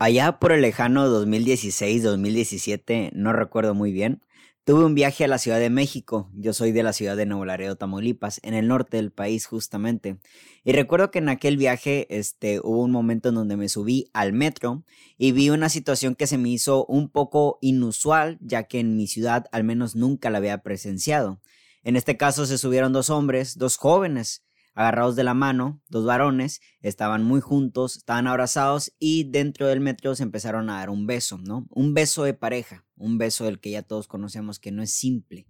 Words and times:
Allá 0.00 0.38
por 0.38 0.52
el 0.52 0.62
lejano 0.62 1.08
2016-2017, 1.08 3.10
no 3.14 3.32
recuerdo 3.32 3.74
muy 3.74 3.90
bien, 3.90 4.22
tuve 4.62 4.84
un 4.84 4.94
viaje 4.94 5.24
a 5.24 5.28
la 5.28 5.38
Ciudad 5.38 5.58
de 5.58 5.70
México. 5.70 6.30
Yo 6.34 6.52
soy 6.52 6.70
de 6.70 6.84
la 6.84 6.92
ciudad 6.92 7.16
de 7.16 7.26
Nuevo 7.26 7.44
Laredo, 7.44 7.74
Tamaulipas, 7.74 8.38
en 8.44 8.54
el 8.54 8.68
norte 8.68 8.98
del 8.98 9.10
país 9.10 9.46
justamente. 9.46 10.20
Y 10.62 10.70
recuerdo 10.70 11.10
que 11.10 11.18
en 11.18 11.28
aquel 11.28 11.56
viaje 11.56 12.06
este, 12.16 12.60
hubo 12.60 12.84
un 12.84 12.92
momento 12.92 13.30
en 13.30 13.34
donde 13.34 13.56
me 13.56 13.68
subí 13.68 14.08
al 14.12 14.32
metro 14.32 14.84
y 15.16 15.32
vi 15.32 15.50
una 15.50 15.68
situación 15.68 16.14
que 16.14 16.28
se 16.28 16.38
me 16.38 16.48
hizo 16.48 16.86
un 16.86 17.08
poco 17.08 17.58
inusual, 17.60 18.38
ya 18.40 18.68
que 18.68 18.78
en 18.78 18.96
mi 18.96 19.08
ciudad 19.08 19.46
al 19.50 19.64
menos 19.64 19.96
nunca 19.96 20.30
la 20.30 20.38
había 20.38 20.58
presenciado. 20.58 21.40
En 21.82 21.96
este 21.96 22.16
caso 22.16 22.46
se 22.46 22.56
subieron 22.56 22.92
dos 22.92 23.10
hombres, 23.10 23.58
dos 23.58 23.76
jóvenes, 23.76 24.44
agarrados 24.78 25.16
de 25.16 25.24
la 25.24 25.34
mano, 25.34 25.82
dos 25.88 26.06
varones, 26.06 26.60
estaban 26.82 27.24
muy 27.24 27.40
juntos, 27.40 27.96
estaban 27.96 28.28
abrazados 28.28 28.92
y 29.00 29.28
dentro 29.28 29.66
del 29.66 29.80
metro 29.80 30.14
se 30.14 30.22
empezaron 30.22 30.70
a 30.70 30.78
dar 30.78 30.88
un 30.88 31.04
beso, 31.04 31.36
¿no? 31.38 31.66
Un 31.70 31.94
beso 31.94 32.22
de 32.22 32.32
pareja, 32.32 32.86
un 32.94 33.18
beso 33.18 33.44
del 33.44 33.58
que 33.58 33.72
ya 33.72 33.82
todos 33.82 34.06
conocemos 34.06 34.60
que 34.60 34.70
no 34.70 34.84
es 34.84 34.92
simple, 34.92 35.48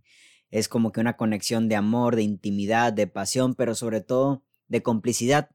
es 0.51 0.67
como 0.67 0.93
que 0.93 1.01
una 1.01 1.19
conexión 1.19 1.69
de 1.69 1.77
amor, 1.77 2.17
de 2.17 2.23
intimidad, 2.23 2.91
de 2.95 3.07
pasión, 3.07 3.55
pero 3.55 3.75
sobre 3.75 4.01
todo 4.01 4.47
de 4.67 4.83
complicidad. 4.83 5.51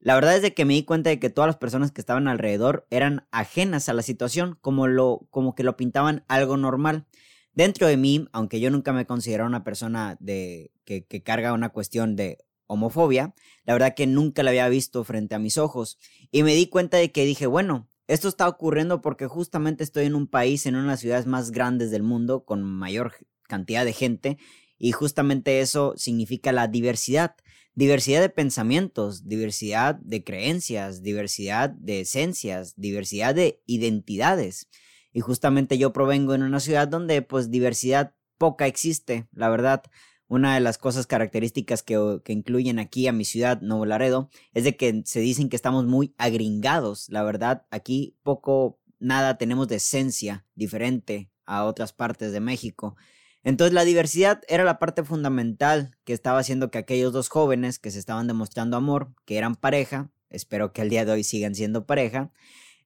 La 0.00 0.14
verdad 0.14 0.36
es 0.36 0.42
de 0.42 0.52
que 0.52 0.66
me 0.66 0.74
di 0.74 0.82
cuenta 0.82 1.08
de 1.08 1.18
que 1.18 1.30
todas 1.30 1.48
las 1.48 1.56
personas 1.56 1.92
que 1.92 2.02
estaban 2.02 2.28
alrededor 2.28 2.86
eran 2.90 3.26
ajenas 3.30 3.88
a 3.88 3.94
la 3.94 4.02
situación, 4.02 4.58
como 4.60 4.86
lo 4.86 5.26
como 5.30 5.54
que 5.54 5.64
lo 5.64 5.78
pintaban 5.78 6.26
algo 6.28 6.58
normal. 6.58 7.06
Dentro 7.54 7.86
de 7.86 7.96
mí, 7.96 8.28
aunque 8.32 8.60
yo 8.60 8.70
nunca 8.70 8.92
me 8.92 9.06
considero 9.06 9.46
una 9.46 9.64
persona 9.64 10.18
de 10.20 10.72
que, 10.84 11.06
que 11.06 11.22
carga 11.22 11.54
una 11.54 11.70
cuestión 11.70 12.14
de 12.14 12.36
homofobia, 12.68 13.34
la 13.64 13.72
verdad 13.72 13.94
que 13.94 14.06
nunca 14.06 14.44
la 14.44 14.50
había 14.50 14.68
visto 14.68 15.02
frente 15.02 15.34
a 15.34 15.40
mis 15.40 15.58
ojos. 15.58 15.98
Y 16.30 16.44
me 16.44 16.54
di 16.54 16.68
cuenta 16.68 16.96
de 16.98 17.10
que 17.10 17.24
dije, 17.24 17.46
bueno, 17.46 17.90
esto 18.06 18.28
está 18.28 18.48
ocurriendo 18.48 19.02
porque 19.02 19.26
justamente 19.26 19.82
estoy 19.82 20.06
en 20.06 20.14
un 20.14 20.28
país, 20.28 20.64
en 20.64 20.76
una 20.76 20.84
de 20.84 20.90
las 20.90 21.00
ciudades 21.00 21.26
más 21.26 21.50
grandes 21.50 21.90
del 21.90 22.02
mundo, 22.02 22.44
con 22.44 22.62
mayor 22.62 23.14
cantidad 23.42 23.84
de 23.84 23.92
gente, 23.92 24.38
y 24.78 24.92
justamente 24.92 25.60
eso 25.60 25.94
significa 25.96 26.52
la 26.52 26.68
diversidad. 26.68 27.34
Diversidad 27.74 28.20
de 28.20 28.28
pensamientos, 28.28 29.28
diversidad 29.28 29.96
de 29.96 30.24
creencias, 30.24 31.02
diversidad 31.02 31.70
de 31.70 32.00
esencias, 32.00 32.74
diversidad 32.76 33.34
de 33.34 33.62
identidades. 33.66 34.68
Y 35.12 35.20
justamente 35.20 35.78
yo 35.78 35.92
provengo 35.92 36.34
en 36.34 36.42
una 36.42 36.60
ciudad 36.60 36.88
donde 36.88 37.22
pues 37.22 37.50
diversidad 37.50 38.14
poca 38.36 38.66
existe, 38.66 39.28
la 39.32 39.48
verdad. 39.48 39.82
Una 40.28 40.54
de 40.54 40.60
las 40.60 40.76
cosas 40.76 41.06
características 41.06 41.82
que, 41.82 42.20
incluyen 42.28 42.78
aquí 42.78 43.06
a 43.08 43.12
mi 43.12 43.24
ciudad, 43.24 43.62
Nuevo 43.62 43.86
Laredo, 43.86 44.28
es 44.52 44.64
de 44.64 44.76
que 44.76 45.02
se 45.06 45.20
dicen 45.20 45.48
que 45.48 45.56
estamos 45.56 45.86
muy 45.86 46.14
agringados. 46.18 47.08
La 47.08 47.22
verdad, 47.22 47.66
aquí 47.70 48.14
poco, 48.22 48.78
nada 48.98 49.38
tenemos 49.38 49.68
de 49.68 49.76
esencia 49.76 50.44
diferente 50.54 51.30
a 51.46 51.64
otras 51.64 51.94
partes 51.94 52.30
de 52.32 52.40
México. 52.40 52.94
Entonces 53.42 53.72
la 53.72 53.84
diversidad 53.84 54.42
era 54.48 54.64
la 54.64 54.78
parte 54.78 55.02
fundamental 55.02 55.96
que 56.04 56.12
estaba 56.12 56.40
haciendo 56.40 56.70
que 56.70 56.76
aquellos 56.76 57.14
dos 57.14 57.30
jóvenes 57.30 57.78
que 57.78 57.90
se 57.90 57.98
estaban 57.98 58.26
demostrando 58.26 58.76
amor, 58.76 59.14
que 59.24 59.38
eran 59.38 59.54
pareja, 59.56 60.10
espero 60.28 60.74
que 60.74 60.82
al 60.82 60.90
día 60.90 61.06
de 61.06 61.12
hoy 61.12 61.24
sigan 61.24 61.54
siendo 61.54 61.86
pareja, 61.86 62.32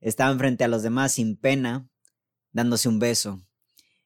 estaban 0.00 0.38
frente 0.38 0.62
a 0.62 0.68
los 0.68 0.84
demás 0.84 1.12
sin 1.12 1.36
pena, 1.36 1.88
dándose 2.52 2.88
un 2.88 3.00
beso, 3.00 3.42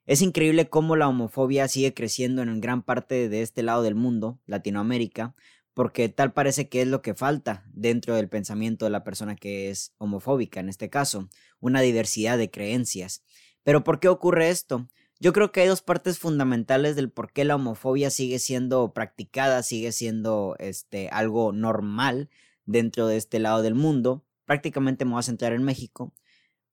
es 0.07 0.23
increíble 0.23 0.69
cómo 0.69 0.97
la 0.97 1.09
homofobia 1.09 1.67
sigue 1.69 1.93
creciendo 1.93 2.43
en 2.43 2.61
gran 2.61 2.83
parte 2.83 3.29
de 3.29 3.43
este 3.43 3.63
lado 3.63 3.83
del 3.83 3.97
mundo, 3.97 4.41
Latinoamérica, 4.47 5.35
porque 5.75 6.09
tal 6.09 6.33
parece 6.33 6.69
que 6.69 6.83
es 6.83 6.89
lo 6.89 7.03
que 7.03 7.15
falta 7.15 7.65
dentro 7.73 8.15
del 8.15 8.29
pensamiento 8.29 8.85
de 8.85 8.91
la 8.93 9.05
persona 9.05 9.37
que 9.37 9.69
es 9.69 9.93
homofóbica, 9.99 10.61
en 10.61 10.69
este 10.69 10.89
caso, 10.89 11.29
una 11.61 11.81
diversidad 11.81 12.39
de 12.39 12.51
creencias. 12.51 13.25
Pero 13.63 13.83
¿por 13.85 13.99
qué 13.99 14.09
ocurre 14.09 14.49
esto? 14.49 14.89
Yo 15.19 15.33
creo 15.33 15.51
que 15.51 15.63
hay 15.63 15.69
dos 15.69 15.83
partes 15.83 16.19
fundamentales 16.19 16.95
del 16.95 17.11
por 17.11 17.33
qué 17.33 17.45
la 17.45 17.57
homofobia 17.57 18.11
sigue 18.11 18.39
siendo 18.39 18.93
practicada, 18.93 19.63
sigue 19.63 19.91
siendo 19.91 20.57
este, 20.59 21.09
algo 21.09 21.53
normal 21.53 22.31
dentro 22.65 23.07
de 23.07 23.17
este 23.17 23.39
lado 23.39 23.63
del 23.63 23.75
mundo. 23.75 24.25
Prácticamente 24.45 25.05
me 25.05 25.13
voy 25.13 25.21
a 25.21 25.23
centrar 25.25 25.53
en 25.53 25.65
México. 25.65 26.15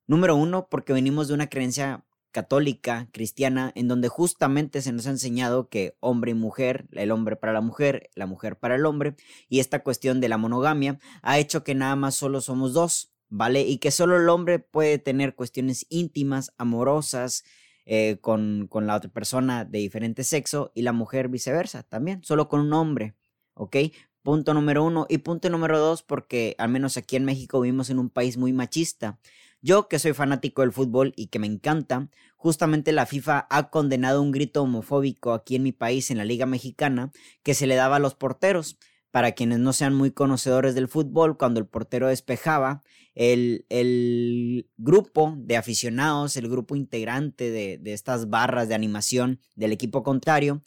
Número 0.08 0.36
uno, 0.36 0.68
porque 0.70 0.94
venimos 0.94 1.28
de 1.28 1.34
una 1.34 1.48
creencia 1.48 2.06
católica, 2.34 3.08
cristiana, 3.14 3.72
en 3.76 3.88
donde 3.88 4.10
justamente 4.10 4.82
se 4.82 4.92
nos 4.92 5.08
ha 5.08 5.12
enseñado 5.12 5.70
que 5.70 5.96
hombre 6.02 6.32
y 6.32 6.34
mujer, 6.34 6.88
el 6.92 7.12
hombre 7.12 7.38
para 7.38 7.54
la 7.54 7.62
mujer, 7.62 8.10
la 8.16 8.26
mujer 8.26 8.60
para 8.60 8.76
el 8.76 8.86
hombre, 8.86 9.16
y 9.48 9.60
esta 9.60 9.84
cuestión 9.84 10.20
de 10.20 10.28
la 10.28 10.38
monogamia 10.38 11.00
ha 11.22 11.40
hecho 11.40 11.64
que 11.64 11.76
nada 11.76 11.96
más 11.96 12.16
solo 12.16 12.42
somos 12.42 12.74
dos, 12.74 13.14
¿vale? 13.30 13.62
Y 13.62 13.78
que 13.78 13.92
solo 13.92 14.18
el 14.18 14.28
hombre 14.28 14.60
puede 14.60 14.98
tener 14.98 15.36
cuestiones 15.36 15.86
íntimas, 15.88 16.52
amorosas, 16.58 17.46
eh, 17.86 18.18
con, 18.20 18.68
con 18.68 18.88
la 18.88 18.96
otra 18.96 19.12
persona 19.12 19.64
de 19.64 19.80
diferente 19.80 20.24
sexo 20.24 20.72
y 20.74 20.82
la 20.82 20.94
mujer 20.94 21.30
viceversa 21.30 21.84
también, 21.84 22.24
solo 22.24 22.50
con 22.50 22.60
un 22.62 22.74
hombre, 22.74 23.16
¿ok? 23.54 23.78
Punto 24.24 24.54
número 24.54 24.86
uno. 24.86 25.06
Y 25.10 25.18
punto 25.18 25.50
número 25.50 25.80
dos, 25.80 26.02
porque 26.02 26.56
al 26.58 26.70
menos 26.70 26.96
aquí 26.96 27.18
en 27.18 27.26
México 27.26 27.60
vivimos 27.60 27.90
en 27.90 28.00
un 28.00 28.10
país 28.10 28.38
muy 28.38 28.54
machista. 28.54 29.20
Yo, 29.66 29.88
que 29.88 29.98
soy 29.98 30.12
fanático 30.12 30.62
del 30.62 30.74
fútbol 30.74 31.14
y 31.16 31.28
que 31.28 31.40
me 31.40 31.48
encanta, 31.48 32.10
justamente 32.36 32.92
la 32.92 33.06
FIFA 33.06 33.48
ha 33.50 33.70
condenado 33.70 34.22
un 34.22 34.32
grito 34.34 34.62
homofóbico 34.62 35.32
aquí 35.32 35.56
en 35.56 35.64
mi 35.64 35.72
país, 35.72 36.12
en 36.12 36.18
la 36.18 36.26
Liga 36.26 36.46
Mexicana, 36.46 37.14
que 37.44 37.54
se 37.54 37.66
le 37.66 37.76
daba 37.76 37.96
a 37.96 38.00
los 38.00 38.14
porteros. 38.14 38.78
Para 39.10 39.32
quienes 39.32 39.60
no 39.60 39.72
sean 39.72 39.94
muy 39.94 40.12
conocedores 40.12 40.76
del 40.76 40.90
fútbol, 40.90 41.38
cuando 41.38 41.62
el 41.62 41.68
portero 41.68 42.10
despejaba, 42.10 42.84
el, 43.16 43.66
el 43.70 44.70
grupo 44.76 45.34
de 45.38 45.56
aficionados, 45.56 46.36
el 46.36 46.50
grupo 46.50 46.76
integrante 46.76 47.50
de, 47.50 47.78
de 47.78 47.94
estas 47.94 48.30
barras 48.30 48.68
de 48.68 48.76
animación 48.76 49.40
del 49.56 49.72
equipo 49.72 50.04
contrario, 50.04 50.62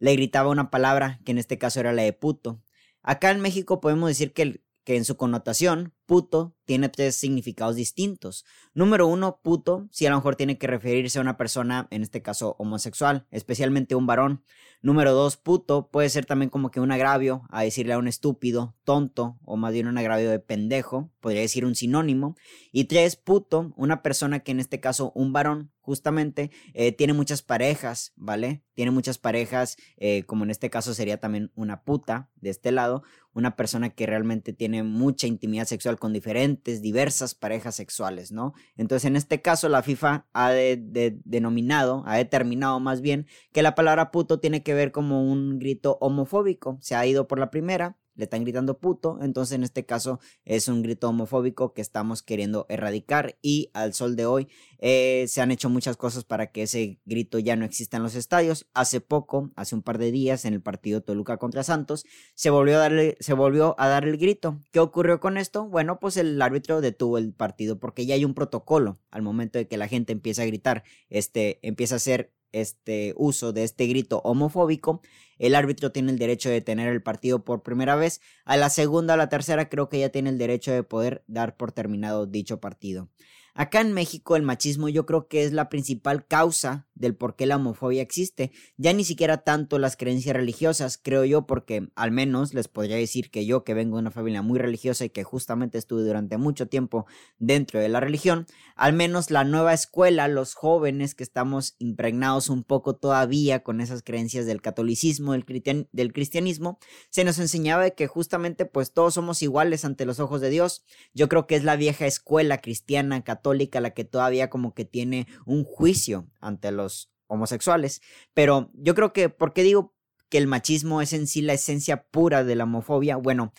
le 0.00 0.14
gritaba 0.14 0.48
una 0.48 0.70
palabra 0.70 1.20
que 1.24 1.30
en 1.30 1.38
este 1.38 1.56
caso 1.56 1.78
era 1.78 1.92
la 1.92 2.02
de 2.02 2.14
puto. 2.14 2.60
Acá 3.02 3.30
en 3.30 3.40
México 3.40 3.80
podemos 3.80 4.08
decir 4.08 4.32
que 4.32 4.60
que 4.84 4.96
en 4.96 5.04
su 5.04 5.16
connotación, 5.16 5.94
puto 6.10 6.56
tiene 6.64 6.88
tres 6.88 7.14
significados 7.14 7.76
distintos. 7.76 8.44
Número 8.74 9.06
uno, 9.06 9.38
puto, 9.44 9.86
si 9.92 10.06
a 10.06 10.10
lo 10.10 10.16
mejor 10.16 10.34
tiene 10.34 10.58
que 10.58 10.66
referirse 10.66 11.18
a 11.18 11.22
una 11.22 11.36
persona, 11.36 11.86
en 11.92 12.02
este 12.02 12.20
caso 12.20 12.56
homosexual, 12.58 13.28
especialmente 13.30 13.94
un 13.94 14.06
varón. 14.06 14.42
Número 14.82 15.12
dos, 15.12 15.36
puto 15.36 15.88
puede 15.90 16.08
ser 16.08 16.26
también 16.26 16.48
como 16.48 16.70
que 16.70 16.80
un 16.80 16.90
agravio 16.90 17.42
a 17.50 17.62
decirle 17.62 17.92
a 17.92 17.98
un 17.98 18.08
estúpido, 18.08 18.74
tonto, 18.82 19.38
o 19.44 19.56
más 19.56 19.72
bien 19.72 19.86
un 19.86 19.98
agravio 19.98 20.30
de 20.30 20.40
pendejo, 20.40 21.12
podría 21.20 21.42
decir 21.42 21.64
un 21.64 21.74
sinónimo. 21.74 22.34
Y 22.72 22.84
tres, 22.84 23.14
puto, 23.14 23.72
una 23.76 24.02
persona 24.02 24.40
que 24.40 24.52
en 24.52 24.58
este 24.58 24.80
caso 24.80 25.12
un 25.14 25.32
varón, 25.32 25.70
justamente, 25.80 26.50
eh, 26.72 26.92
tiene 26.92 27.12
muchas 27.12 27.42
parejas, 27.42 28.12
¿vale? 28.16 28.62
Tiene 28.74 28.90
muchas 28.90 29.18
parejas, 29.18 29.76
eh, 29.96 30.22
como 30.24 30.44
en 30.44 30.50
este 30.50 30.70
caso 30.70 30.94
sería 30.94 31.18
también 31.18 31.52
una 31.56 31.82
puta 31.82 32.30
de 32.36 32.50
este 32.50 32.72
lado, 32.72 33.02
una 33.34 33.56
persona 33.56 33.90
que 33.90 34.06
realmente 34.06 34.52
tiene 34.52 34.82
mucha 34.82 35.26
intimidad 35.26 35.66
sexual 35.66 35.98
con 36.00 36.12
diferentes, 36.12 36.82
diversas 36.82 37.36
parejas 37.36 37.76
sexuales, 37.76 38.32
¿no? 38.32 38.54
Entonces, 38.76 39.06
en 39.06 39.14
este 39.14 39.40
caso, 39.40 39.68
la 39.68 39.84
FIFA 39.84 40.26
ha 40.32 40.50
denominado, 40.50 42.02
ha 42.06 42.16
determinado 42.16 42.80
más 42.80 43.00
bien 43.00 43.28
que 43.52 43.62
la 43.62 43.76
palabra 43.76 44.10
puto 44.10 44.40
tiene 44.40 44.64
que 44.64 44.74
ver 44.74 44.90
como 44.90 45.22
un 45.22 45.60
grito 45.60 45.96
homofóbico. 46.00 46.78
Se 46.80 46.96
ha 46.96 47.06
ido 47.06 47.28
por 47.28 47.38
la 47.38 47.50
primera, 47.50 47.96
le 48.14 48.24
están 48.24 48.42
gritando 48.42 48.78
puto, 48.78 49.18
entonces 49.22 49.54
en 49.56 49.64
este 49.64 49.86
caso 49.86 50.20
es 50.44 50.68
un 50.68 50.82
grito 50.82 51.08
homofóbico 51.08 51.72
que 51.72 51.80
estamos 51.80 52.22
queriendo 52.22 52.66
erradicar 52.68 53.38
y 53.42 53.70
al 53.74 53.94
sol 53.94 54.16
de 54.16 54.26
hoy 54.26 54.48
eh, 54.78 55.26
se 55.28 55.40
han 55.40 55.50
hecho 55.50 55.68
muchas 55.68 55.96
cosas 55.96 56.24
para 56.24 56.50
que 56.50 56.62
ese 56.62 57.00
grito 57.04 57.38
ya 57.38 57.56
no 57.56 57.64
exista 57.64 57.96
en 57.96 58.02
los 58.02 58.14
estadios. 58.14 58.66
Hace 58.74 59.00
poco, 59.00 59.52
hace 59.56 59.74
un 59.74 59.82
par 59.82 59.98
de 59.98 60.10
días 60.10 60.44
en 60.44 60.54
el 60.54 60.62
partido 60.62 61.02
Toluca 61.02 61.36
contra 61.36 61.62
Santos, 61.62 62.04
se 62.34 62.50
volvió 62.50 62.76
a 62.76 62.80
darle, 62.80 63.16
se 63.20 63.34
volvió 63.34 63.74
a 63.78 63.88
dar 63.88 64.04
el 64.04 64.16
grito. 64.16 64.60
¿Qué 64.72 64.80
ocurrió 64.80 65.20
con 65.20 65.36
esto? 65.36 65.66
Bueno, 65.68 66.00
pues 66.00 66.16
el 66.16 66.40
árbitro 66.40 66.80
detuvo 66.80 67.18
el 67.18 67.32
partido 67.32 67.78
porque 67.78 68.06
ya 68.06 68.14
hay 68.14 68.24
un 68.24 68.34
protocolo 68.34 68.98
al 69.10 69.22
momento 69.22 69.58
de 69.58 69.68
que 69.68 69.76
la 69.76 69.88
gente 69.88 70.12
empieza 70.12 70.42
a 70.42 70.46
gritar, 70.46 70.84
este 71.08 71.58
empieza 71.62 71.94
a 71.94 71.96
hacer 71.96 72.32
este 72.52 73.14
uso 73.16 73.52
de 73.52 73.64
este 73.64 73.86
grito 73.86 74.20
homofóbico, 74.24 75.02
el 75.40 75.54
árbitro 75.54 75.90
tiene 75.90 76.12
el 76.12 76.18
derecho 76.18 76.50
de 76.50 76.56
detener 76.56 76.88
el 76.88 77.02
partido 77.02 77.44
por 77.44 77.62
primera 77.62 77.96
vez. 77.96 78.20
A 78.44 78.56
la 78.58 78.68
segunda 78.68 79.14
o 79.14 79.16
la 79.16 79.30
tercera 79.30 79.68
creo 79.68 79.88
que 79.88 79.98
ya 79.98 80.10
tiene 80.10 80.30
el 80.30 80.38
derecho 80.38 80.70
de 80.70 80.82
poder 80.82 81.24
dar 81.26 81.56
por 81.56 81.72
terminado 81.72 82.26
dicho 82.26 82.60
partido. 82.60 83.08
Acá 83.54 83.80
en 83.80 83.92
México 83.92 84.36
el 84.36 84.42
machismo 84.42 84.88
yo 84.88 85.06
creo 85.06 85.26
que 85.28 85.44
es 85.44 85.52
la 85.52 85.68
principal 85.68 86.26
causa 86.26 86.86
del 86.94 87.16
por 87.16 87.34
qué 87.34 87.46
la 87.46 87.56
homofobia 87.56 88.02
existe. 88.02 88.52
Ya 88.76 88.92
ni 88.92 89.04
siquiera 89.04 89.38
tanto 89.38 89.78
las 89.78 89.96
creencias 89.96 90.36
religiosas, 90.36 90.98
creo 91.02 91.24
yo, 91.24 91.46
porque 91.46 91.88
al 91.94 92.12
menos 92.12 92.54
les 92.54 92.68
podría 92.68 92.96
decir 92.96 93.30
que 93.30 93.46
yo, 93.46 93.64
que 93.64 93.74
vengo 93.74 93.96
de 93.96 94.02
una 94.02 94.10
familia 94.10 94.42
muy 94.42 94.58
religiosa 94.58 95.04
y 95.04 95.10
que 95.10 95.24
justamente 95.24 95.78
estuve 95.78 96.02
durante 96.02 96.36
mucho 96.36 96.68
tiempo 96.68 97.06
dentro 97.38 97.80
de 97.80 97.88
la 97.88 98.00
religión, 98.00 98.46
al 98.76 98.92
menos 98.92 99.30
la 99.30 99.44
nueva 99.44 99.72
escuela, 99.72 100.28
los 100.28 100.54
jóvenes 100.54 101.14
que 101.14 101.24
estamos 101.24 101.74
impregnados 101.78 102.50
un 102.50 102.64
poco 102.64 102.96
todavía 102.96 103.62
con 103.62 103.80
esas 103.80 104.02
creencias 104.02 104.44
del 104.46 104.60
catolicismo, 104.60 105.32
del, 105.32 105.88
del 105.90 106.12
cristianismo, 106.12 106.78
se 107.08 107.24
nos 107.24 107.38
enseñaba 107.38 107.90
que 107.90 108.06
justamente 108.06 108.66
pues 108.66 108.92
todos 108.92 109.14
somos 109.14 109.42
iguales 109.42 109.84
ante 109.84 110.04
los 110.04 110.20
ojos 110.20 110.40
de 110.40 110.50
Dios. 110.50 110.84
Yo 111.14 111.28
creo 111.28 111.46
que 111.46 111.56
es 111.56 111.64
la 111.64 111.76
vieja 111.76 112.06
escuela 112.06 112.58
cristiana 112.58 113.22
católica 113.24 113.39
la 113.80 113.90
que 113.90 114.04
todavía 114.04 114.50
como 114.50 114.74
que 114.74 114.84
tiene 114.84 115.26
un 115.46 115.64
juicio 115.64 116.28
ante 116.40 116.72
los 116.72 117.10
homosexuales. 117.26 118.02
Pero 118.34 118.70
yo 118.74 118.94
creo 118.94 119.12
que, 119.12 119.28
¿por 119.28 119.52
qué 119.52 119.62
digo 119.62 119.94
que 120.28 120.38
el 120.38 120.46
machismo 120.46 121.00
es 121.00 121.12
en 121.12 121.26
sí 121.26 121.42
la 121.42 121.54
esencia 121.54 122.04
pura 122.04 122.44
de 122.44 122.56
la 122.56 122.64
homofobia? 122.64 123.16
Bueno, 123.16 123.52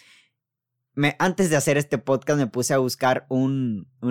me, 0.93 1.15
antes 1.19 1.49
de 1.49 1.55
hacer 1.55 1.77
este 1.77 1.97
podcast 1.97 2.37
me 2.37 2.47
puse 2.47 2.73
a 2.73 2.77
buscar 2.77 3.25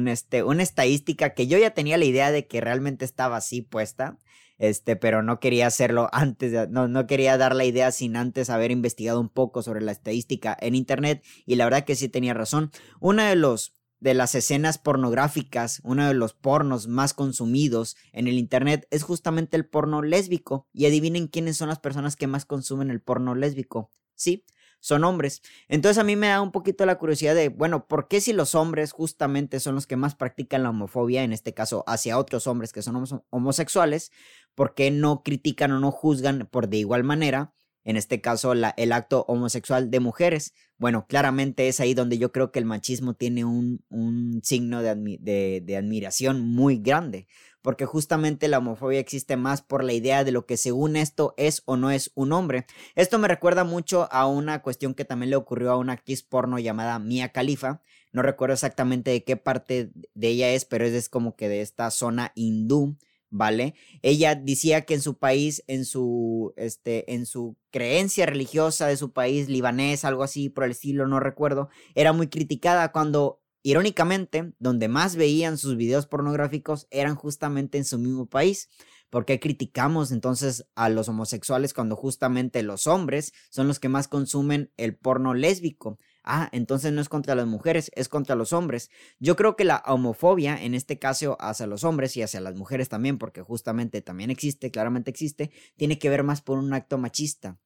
este, 0.07 0.43
una 0.43 0.63
estadística 0.63 1.35
que 1.35 1.47
yo 1.47 1.59
ya 1.59 1.71
tenía 1.71 1.99
la 1.99 2.07
idea 2.07 2.33
de 2.33 2.47
que 2.47 2.61
realmente 2.61 3.05
estaba 3.05 3.37
así 3.37 3.61
puesta, 3.63 4.19
este, 4.59 4.97
pero 4.97 5.23
no 5.23 5.41
quería 5.41 5.67
hacerlo 5.67 6.09
antes, 6.13 6.53
de, 6.53 6.69
no, 6.69 6.89
no 6.89 7.07
quería 7.07 7.37
dar 7.39 7.55
la 7.55 7.65
idea 7.65 7.93
sin 7.93 8.17
antes 8.17 8.51
haber 8.51 8.71
investigado 8.71 9.21
un 9.21 9.29
poco 9.29 9.63
sobre 9.63 9.81
la 9.81 9.93
estadística 9.93 10.57
en 10.61 10.75
internet 10.75 11.25
y 11.47 11.57
la 11.57 11.65
verdad 11.65 11.85
que 11.85 11.97
sí 11.97 12.09
tenía 12.09 12.35
razón. 12.35 12.71
Uno 13.01 13.23
de 13.23 13.37
los 13.37 13.75
de 14.01 14.15
las 14.15 14.35
escenas 14.35 14.79
pornográficas, 14.79 15.81
uno 15.85 16.09
de 16.09 16.15
los 16.15 16.33
pornos 16.33 16.89
más 16.89 17.15
consumidos 17.15 17.97
en 18.13 18.27
el 18.27 18.39
Internet 18.39 18.87
es 18.91 19.03
justamente 19.03 19.57
el 19.57 19.67
porno 19.67 20.03
lésbico. 20.03 20.67
Y 20.73 20.87
adivinen 20.87 21.29
quiénes 21.29 21.57
son 21.57 21.69
las 21.69 21.79
personas 21.79 22.17
que 22.17 22.27
más 22.27 22.47
consumen 22.47 22.91
el 22.91 23.01
porno 23.01 23.35
lésbico. 23.35 23.91
Sí, 24.15 24.45
son 24.81 25.05
hombres. 25.05 25.43
Entonces 25.69 25.99
a 25.99 26.05
mí 26.05 26.17
me 26.17 26.29
da 26.29 26.41
un 26.41 26.53
poquito 26.53 26.87
la 26.87 26.99
curiosidad 26.99 27.35
de, 27.35 27.51
bueno, 27.51 27.87
¿por 27.87 28.09
qué 28.09 28.21
si 28.21 28.33
los 28.33 28.55
hombres 28.55 28.93
justamente 28.93 29.61
son 29.61 29.75
los 29.75 29.87
que 29.87 29.97
más 29.97 30.15
practican 30.15 30.63
la 30.63 30.71
homofobia, 30.71 31.23
en 31.23 31.33
este 31.33 31.55
caso 31.55 31.85
hacia 31.87 32.19
otros 32.19 32.47
hombres 32.47 32.73
que 32.73 32.83
son 32.83 33.23
homosexuales, 33.29 34.11
por 34.55 34.75
qué 34.75 34.91
no 34.91 35.23
critican 35.23 35.73
o 35.73 35.81
no 35.81 35.91
juzgan 35.91 36.49
por 36.51 36.69
de 36.69 36.79
igual 36.79 37.05
manera 37.05 37.53
en 37.85 37.97
este 37.97 38.21
caso 38.21 38.53
el 38.53 38.93
acto 38.93 39.25
homosexual 39.29 39.91
de 39.91 40.01
mujeres. 40.01 40.55
Bueno, 40.79 41.07
claramente 41.07 41.69
es 41.69 41.81
ahí 41.81 41.95
donde 41.95 42.19
yo 42.19 42.33
creo 42.33 42.53
que 42.53 42.59
el 42.59 42.65
machismo 42.65 43.15
tiene 43.15 43.45
un, 43.45 43.85
un 43.89 44.41
signo 44.43 44.83
de, 44.83 45.61
de, 45.63 45.77
admiración 45.77 46.41
muy 46.41 46.79
grande, 46.79 47.27
porque 47.63 47.85
justamente 47.85 48.49
la 48.49 48.59
homofobia 48.59 48.99
existe 48.99 49.37
más 49.37 49.63
por 49.63 49.85
la 49.85 49.93
idea 49.93 50.25
de 50.25 50.33
lo 50.33 50.47
que 50.47 50.57
según 50.57 50.97
esto 50.97 51.35
es 51.37 51.63
o 51.67 51.77
no 51.77 51.91
es 51.91 52.13
un 52.15 52.33
hombre. 52.33 52.67
Esto 52.95 53.19
me 53.19 53.29
recuerda 53.29 53.65
mucho 53.65 54.09
a 54.11 54.27
una 54.27 54.63
cuestión 54.63 54.95
que 54.95 55.05
también 55.05 55.31
le 55.31 55.37
ocurrió 55.37 55.73
a 55.73 55.77
una 55.77 55.95
actriz 55.95 56.23
porno 56.23 56.59
llamada 56.59 56.99
Mia 56.99 57.31
Khalifa. 57.33 57.83
No 58.13 58.23
recuerdo 58.23 58.55
exactamente 58.55 59.11
de 59.11 59.25
qué 59.25 59.37
parte 59.37 59.91
de 60.15 60.29
ella 60.29 60.51
es, 60.51 60.65
pero 60.65 60.85
es 60.85 61.09
como 61.09 61.37
que 61.37 61.49
de 61.49 61.61
esta 61.61 61.91
zona 61.91 62.33
hindú 62.35 62.97
¿vale? 63.31 63.75
Ella 64.03 64.35
decía 64.35 64.85
que 64.85 64.95
en 64.95 65.03
su 65.03 65.19
país, 65.19 65.63
en 65.67 65.85
su, 65.85 66.53
este, 66.57 67.15
en 67.15 67.27
su 67.27 67.57
creencia 67.71 68.27
religiosa 68.27 68.87
de 68.87 68.97
su 68.97 69.13
país, 69.13 69.49
libanés, 69.49 70.05
algo 70.05 70.23
así 70.23 70.49
por 70.49 70.65
el 70.65 70.73
estilo, 70.73 71.07
no 71.07 71.21
recuerdo, 71.21 71.69
era 71.95 72.13
muy 72.13 72.29
criticada 72.29 72.93
cuando, 72.93 73.41
irónicamente, 73.63 74.53
donde 74.59 74.89
más 74.89 75.17
veían 75.17 75.59
sus 75.59 75.77
videos 75.77 76.07
pornográficos 76.07 76.87
eran 76.91 77.15
justamente 77.15 77.79
en 77.79 77.85
su 77.85 77.99
mismo 77.99 78.27
país. 78.27 78.69
¿Por 79.11 79.25
qué 79.25 79.41
criticamos 79.41 80.13
entonces 80.13 80.67
a 80.77 80.89
los 80.89 81.09
homosexuales 81.09 81.75
cuando 81.75 81.97
justamente 81.97 82.63
los 82.63 82.87
hombres 82.87 83.33
son 83.51 83.67
los 83.67 83.81
que 83.81 83.89
más 83.89 84.07
consumen 84.07 84.73
el 84.77 84.97
porno 84.97 85.35
lésbico? 85.35 85.99
Ah, 86.23 86.49
entonces 86.53 86.93
no 86.93 87.01
es 87.01 87.09
contra 87.09 87.35
las 87.35 87.47
mujeres, 87.47 87.91
es 87.95 88.09
contra 88.09 88.37
los 88.37 88.53
hombres. 88.53 88.91
Yo 89.19 89.37
creo 89.37 89.57
que 89.57 89.65
la 89.65 89.83
homofobia, 89.87 90.63
en 90.63 90.75
este 90.75 90.99
caso 90.99 91.37
hacia 91.41 91.67
los 91.67 91.85
hombres 91.85 92.17
y 92.17 92.23
hacia 92.23 92.41
las 92.41 92.55
mujeres 92.57 92.89
también, 92.89 93.19
porque 93.19 93.43
justamente 93.43 94.03
también 94.03 94.31
existe, 94.31 94.71
claramente 94.71 95.11
existe, 95.11 95.51
tiene 95.77 95.99
que 95.99 96.11
ver 96.11 96.23
más 96.23 96.43
por 96.43 96.59
un 96.59 96.73
acto 96.75 96.99
machista. 96.99 97.59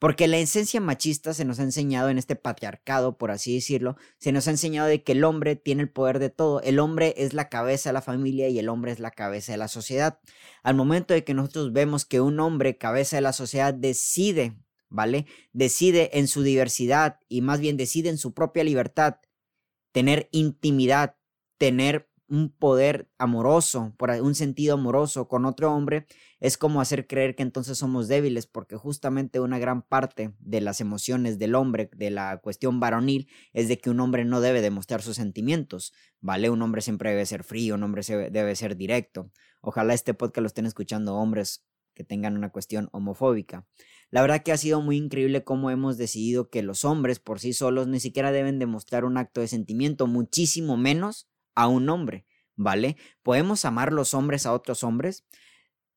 Porque 0.00 0.28
la 0.28 0.38
esencia 0.38 0.80
machista 0.80 1.34
se 1.34 1.44
nos 1.44 1.60
ha 1.60 1.62
enseñado 1.62 2.08
en 2.08 2.16
este 2.16 2.34
patriarcado, 2.34 3.18
por 3.18 3.30
así 3.30 3.54
decirlo, 3.54 3.96
se 4.18 4.32
nos 4.32 4.48
ha 4.48 4.50
enseñado 4.50 4.88
de 4.88 5.02
que 5.02 5.12
el 5.12 5.24
hombre 5.24 5.56
tiene 5.56 5.82
el 5.82 5.90
poder 5.90 6.18
de 6.18 6.30
todo. 6.30 6.62
El 6.62 6.78
hombre 6.78 7.14
es 7.18 7.34
la 7.34 7.50
cabeza 7.50 7.90
de 7.90 7.94
la 7.94 8.00
familia 8.00 8.48
y 8.48 8.58
el 8.58 8.70
hombre 8.70 8.92
es 8.92 8.98
la 8.98 9.10
cabeza 9.10 9.52
de 9.52 9.58
la 9.58 9.68
sociedad. 9.68 10.18
Al 10.62 10.74
momento 10.74 11.12
de 11.12 11.22
que 11.22 11.34
nosotros 11.34 11.74
vemos 11.74 12.06
que 12.06 12.22
un 12.22 12.40
hombre, 12.40 12.78
cabeza 12.78 13.16
de 13.16 13.22
la 13.22 13.34
sociedad, 13.34 13.74
decide 13.74 14.56
¿vale? 14.90 15.26
Decide 15.52 16.18
en 16.18 16.28
su 16.28 16.42
diversidad 16.42 17.18
y 17.28 17.40
más 17.40 17.60
bien 17.60 17.76
decide 17.76 18.10
en 18.10 18.18
su 18.18 18.34
propia 18.34 18.64
libertad 18.64 19.16
tener 19.92 20.28
intimidad, 20.32 21.16
tener 21.58 22.10
un 22.30 22.48
poder 22.48 23.10
amoroso, 23.18 23.92
por 23.98 24.10
un 24.10 24.36
sentido 24.36 24.74
amoroso 24.74 25.26
con 25.26 25.44
otro 25.44 25.74
hombre, 25.74 26.06
es 26.38 26.56
como 26.56 26.80
hacer 26.80 27.08
creer 27.08 27.34
que 27.34 27.42
entonces 27.42 27.76
somos 27.76 28.06
débiles, 28.06 28.46
porque 28.46 28.76
justamente 28.76 29.40
una 29.40 29.58
gran 29.58 29.82
parte 29.82 30.32
de 30.38 30.60
las 30.60 30.80
emociones 30.80 31.40
del 31.40 31.56
hombre, 31.56 31.90
de 31.92 32.10
la 32.10 32.38
cuestión 32.40 32.78
varonil, 32.78 33.28
es 33.52 33.66
de 33.66 33.78
que 33.78 33.90
un 33.90 33.98
hombre 33.98 34.24
no 34.24 34.40
debe 34.40 34.62
demostrar 34.62 35.02
sus 35.02 35.16
sentimientos, 35.16 35.92
¿vale? 36.20 36.50
Un 36.50 36.62
hombre 36.62 36.82
siempre 36.82 37.10
debe 37.10 37.26
ser 37.26 37.42
frío, 37.42 37.74
un 37.74 37.82
hombre 37.82 38.02
debe 38.30 38.54
ser 38.54 38.76
directo. 38.76 39.32
Ojalá 39.60 39.92
este 39.92 40.14
podcast 40.14 40.42
lo 40.42 40.46
estén 40.46 40.66
escuchando 40.66 41.16
hombres 41.16 41.66
que 41.94 42.04
tengan 42.04 42.36
una 42.36 42.50
cuestión 42.50 42.88
homofóbica. 42.92 43.66
La 44.10 44.22
verdad 44.22 44.42
que 44.42 44.52
ha 44.52 44.56
sido 44.56 44.80
muy 44.80 44.96
increíble 44.96 45.44
cómo 45.44 45.70
hemos 45.70 45.96
decidido 45.96 46.50
que 46.50 46.62
los 46.62 46.84
hombres 46.84 47.20
por 47.20 47.38
sí 47.40 47.52
solos 47.52 47.86
ni 47.86 48.00
siquiera 48.00 48.32
deben 48.32 48.58
demostrar 48.58 49.04
un 49.04 49.16
acto 49.16 49.40
de 49.40 49.48
sentimiento, 49.48 50.06
muchísimo 50.06 50.76
menos 50.76 51.28
a 51.54 51.68
un 51.68 51.88
hombre, 51.88 52.26
¿vale? 52.56 52.96
¿Podemos 53.22 53.64
amar 53.64 53.92
los 53.92 54.14
hombres 54.14 54.46
a 54.46 54.52
otros 54.52 54.82
hombres? 54.82 55.24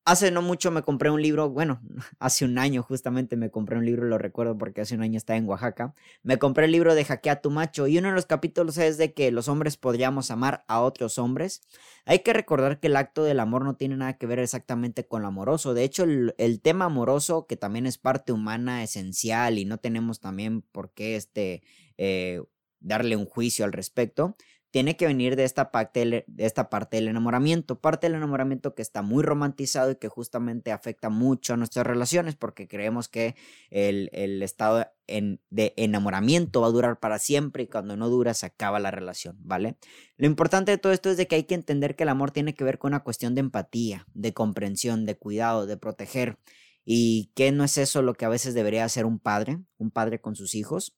Hace 0.05 0.31
no 0.31 0.41
mucho 0.41 0.69
me 0.69 0.81
compré 0.81 1.09
un 1.11 1.21
libro, 1.21 1.49
bueno, 1.49 1.81
hace 2.19 2.43
un 2.43 2.57
año 2.57 2.83
justamente 2.83 3.37
me 3.37 3.49
compré 3.51 3.77
un 3.77 3.85
libro, 3.85 4.03
lo 4.03 4.17
recuerdo 4.17 4.57
porque 4.57 4.81
hace 4.81 4.95
un 4.95 5.01
año 5.01 5.15
estaba 5.15 5.37
en 5.37 5.47
Oaxaca. 5.47 5.93
Me 6.23 6.37
compré 6.37 6.65
el 6.65 6.73
libro 6.73 6.93
de 6.93 7.05
Jaquea 7.05 7.39
tu 7.41 7.51
macho 7.51 7.87
y 7.87 7.97
uno 7.97 8.09
de 8.09 8.15
los 8.15 8.25
capítulos 8.25 8.77
es 8.77 8.97
de 8.97 9.13
que 9.13 9.31
los 9.31 9.47
hombres 9.47 9.77
podríamos 9.77 10.29
amar 10.29 10.65
a 10.67 10.81
otros 10.81 11.17
hombres. 11.17 11.61
Hay 12.05 12.19
que 12.19 12.33
recordar 12.33 12.81
que 12.81 12.87
el 12.87 12.97
acto 12.97 13.23
del 13.23 13.39
amor 13.39 13.63
no 13.63 13.77
tiene 13.77 13.95
nada 13.95 14.17
que 14.17 14.25
ver 14.27 14.39
exactamente 14.39 15.07
con 15.07 15.21
lo 15.21 15.29
amoroso. 15.29 15.73
De 15.73 15.85
hecho, 15.85 16.03
el, 16.03 16.61
tema 16.61 16.85
amoroso, 16.85 17.47
que 17.47 17.55
también 17.55 17.85
es 17.85 17.97
parte 17.97 18.33
humana 18.33 18.83
esencial 18.83 19.57
y 19.57 19.63
no 19.63 19.77
tenemos 19.77 20.19
también 20.19 20.63
por 20.63 20.91
qué 20.91 21.15
este, 21.15 21.63
eh, 21.97 22.41
darle 22.81 23.15
un 23.15 23.25
juicio 23.25 23.63
al 23.63 23.71
respecto, 23.71 24.35
tiene 24.73 24.97
que 24.97 25.05
venir 25.05 25.35
de 25.35 25.43
esta, 25.43 25.69
parte 25.69 25.99
del 25.99 27.07
enamoramiento, 27.07 27.79
parte 27.79 28.07
del 28.07 28.15
enamoramiento 28.15 28.73
que 28.73 28.81
está 28.81 29.03
muy 29.03 29.21
romantizado 29.21 29.91
y 29.91 29.97
que 29.97 30.07
justamente 30.07 30.71
afecta 30.71 31.11
mucho 31.11 31.53
a 31.53 31.57
nuestras 31.57 31.85
relaciones 31.85 32.35
porque 32.35 32.67
creemos 32.67 33.07
que 33.07 33.35
el, 33.69 34.09
estado 34.41 34.87
de 35.07 35.73
enamoramiento 35.77 36.61
va 36.61 36.67
a 36.67 36.71
durar 36.71 36.99
para 36.99 37.19
siempre 37.19 37.61
y 37.61 37.67
cuando 37.67 37.95
no 37.95 38.09
dura 38.09 38.33
se 38.33 38.47
acaba 38.47 38.79
la 38.79 38.89
relación, 38.89 39.37
¿vale? 39.41 39.77
Lo 40.17 40.25
importante 40.25 40.71
de 40.71 40.79
todo 40.79 40.91
esto 40.91 41.11
es 41.11 41.17
de 41.17 41.27
que 41.27 41.35
hay 41.35 41.43
que 41.43 41.53
entender 41.53 41.95
que 41.95 42.01
el 42.01 42.09
amor 42.09 42.31
tiene 42.31 42.55
que 42.55 42.63
ver 42.63 42.79
con 42.79 42.93
una 42.93 43.03
cuestión 43.03 43.35
de 43.35 43.41
empatía, 43.41 44.07
de 44.15 44.33
comprensión, 44.33 45.05
de 45.05 45.15
cuidado, 45.15 45.67
de 45.67 45.77
proteger. 45.77 46.39
¿Y 46.83 47.31
qué 47.35 47.51
no 47.51 47.63
es 47.63 47.77
eso 47.77 48.01
lo 48.01 48.15
que 48.15 48.25
a 48.25 48.29
veces 48.29 48.55
debería 48.55 48.85
hacer 48.85 49.05
un 49.05 49.19
padre, 49.19 49.59
un 49.77 49.91
padre 49.91 50.19
con 50.19 50.35
sus 50.35 50.55
hijos? 50.55 50.97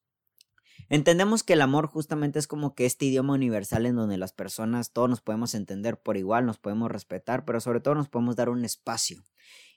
Entendemos 0.90 1.44
que 1.44 1.54
el 1.54 1.62
amor 1.62 1.88
justamente 1.88 2.38
es 2.38 2.48
como 2.48 2.76
que 2.76 2.86
este 2.86 3.06
idioma 3.06 3.34
universal 3.34 3.86
en 3.86 3.96
donde 3.96 4.18
las 4.18 4.34
personas 4.34 4.92
todos 4.92 5.10
nos 5.10 5.22
podemos 5.22 5.56
entender 5.56 6.00
por 6.00 6.16
igual, 6.18 6.46
nos 6.46 6.60
podemos 6.60 6.92
respetar, 6.92 7.44
pero 7.44 7.60
sobre 7.60 7.80
todo 7.80 7.96
nos 7.96 8.10
podemos 8.10 8.36
dar 8.36 8.50
un 8.50 8.64
espacio. 8.66 9.24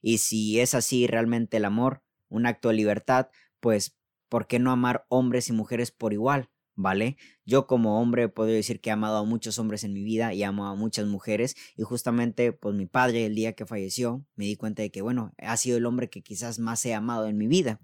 Y 0.02 0.18
si 0.18 0.60
es 0.60 0.74
así 0.74 1.06
realmente 1.06 1.56
el 1.56 1.64
amor, 1.64 2.02
un 2.28 2.46
acto 2.46 2.68
de 2.68 2.74
libertad, 2.74 3.28
pues 3.60 3.96
¿por 4.28 4.46
qué 4.46 4.58
no 4.58 4.70
amar 4.70 5.06
hombres 5.08 5.48
y 5.48 5.52
mujeres 5.52 5.90
por 5.90 6.12
igual? 6.12 6.50
¿Vale? 6.74 7.16
Yo 7.44 7.66
como 7.66 8.00
hombre 8.00 8.28
puedo 8.28 8.50
decir 8.50 8.80
que 8.80 8.90
he 8.90 8.92
amado 8.92 9.16
a 9.16 9.24
muchos 9.24 9.58
hombres 9.58 9.82
en 9.82 9.92
mi 9.92 10.04
vida 10.04 10.32
y 10.32 10.44
amo 10.44 10.68
a 10.68 10.76
muchas 10.76 11.06
mujeres 11.06 11.56
y 11.76 11.82
justamente 11.82 12.52
pues 12.52 12.76
mi 12.76 12.86
padre 12.86 13.26
el 13.26 13.34
día 13.34 13.54
que 13.54 13.66
falleció 13.66 14.24
me 14.36 14.44
di 14.44 14.54
cuenta 14.54 14.82
de 14.82 14.92
que 14.92 15.02
bueno, 15.02 15.34
ha 15.38 15.56
sido 15.56 15.78
el 15.78 15.86
hombre 15.86 16.08
que 16.08 16.22
quizás 16.22 16.60
más 16.60 16.84
he 16.86 16.94
amado 16.94 17.26
en 17.26 17.36
mi 17.36 17.48
vida. 17.48 17.80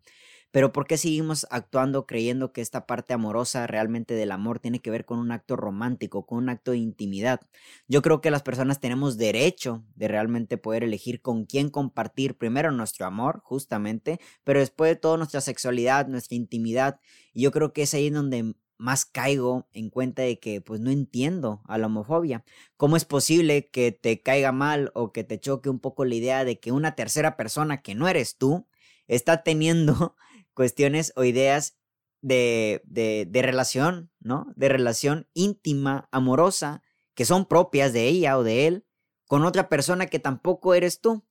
Pero 0.55 0.73
¿por 0.73 0.87
qué 0.87 0.99
seguimos 0.99 1.49
actuando 1.51 2.07
creyendo 2.07 2.53
que 2.53 2.61
esta 2.61 2.87
parte 2.87 3.13
amorosa 3.13 3.67
realmente 3.67 4.15
del 4.15 4.31
amor 4.31 4.61
tiene 4.61 4.79
que 4.79 4.89
ver 4.93 5.05
con 5.05 5.19
un 5.19 5.33
acto 5.33 5.57
romántico, 5.57 6.27
con 6.27 6.39
un 6.39 6.49
acto 6.49 6.71
de 6.71 6.77
intimidad? 6.77 7.41
Yo 7.89 8.03
creo 8.03 8.21
que 8.21 8.31
las 8.31 8.43
personas 8.43 8.79
tenemos 8.79 9.17
derecho 9.17 9.85
de 9.97 10.07
realmente 10.07 10.57
poder 10.57 10.85
elegir 10.85 11.21
con 11.21 11.45
quién 11.45 11.71
compartir 11.71 12.39
primero 12.39 12.71
nuestro 12.71 13.05
amor, 13.05 13.41
justamente, 13.43 14.21
pero 14.45 14.61
después 14.61 14.93
de 14.93 14.95
todo 14.95 15.17
nuestra 15.17 15.41
sexualidad, 15.41 16.07
nuestra 16.07 16.37
intimidad. 16.37 17.01
Y 17.33 17.43
yo 17.43 17.51
creo 17.51 17.73
que 17.73 17.83
es 17.83 17.93
ahí 17.93 18.11
donde 18.11 18.55
más 18.79 19.07
caigo 19.07 19.67
en 19.73 19.91
cuenta 19.91 20.23
de 20.23 20.39
que 20.39 20.61
pues 20.61 20.79
no 20.79 20.93
entiendo 20.93 21.63
a 21.67 21.79
la 21.79 21.87
homofobia. 21.89 22.45
¿Cómo 22.77 22.97
es 22.97 23.05
posible 23.05 23.71
que 23.71 23.91
te 23.91 24.23
caiga 24.23 24.53
mal 24.53 24.93
o 24.95 25.11
que 25.11 25.25
te 25.25 25.41
choque 25.41 25.69
un 25.69 25.81
poco 25.81 26.05
la 26.05 26.15
idea 26.15 26.45
de 26.45 26.61
que 26.61 26.71
una 26.71 26.95
tercera 26.95 27.37
persona 27.37 27.83
que 27.83 27.97
no 27.97 28.07
eres 28.07 28.39
tú 28.39 28.69
está 29.09 29.43
teniendo 29.43 30.15
cuestiones 30.55 31.13
o 31.17 31.25
ideas 31.25 31.77
de, 32.23 32.83
de, 32.85 33.27
de 33.29 33.43
relación, 33.43 34.11
¿no? 34.21 34.47
De 34.57 34.69
relación 34.69 35.29
íntima, 35.35 36.09
amorosa, 36.11 36.83
que 37.15 37.25
son 37.25 37.47
propias 37.47 37.93
de 37.93 38.09
ella 38.09 38.39
o 38.39 38.43
de 38.45 38.67
él, 38.67 38.87
con 39.27 39.45
otra 39.45 39.69
persona 39.69 40.07
que 40.07 40.19
tampoco 40.19 40.75
eres 40.75 41.01
tú. 41.01 41.25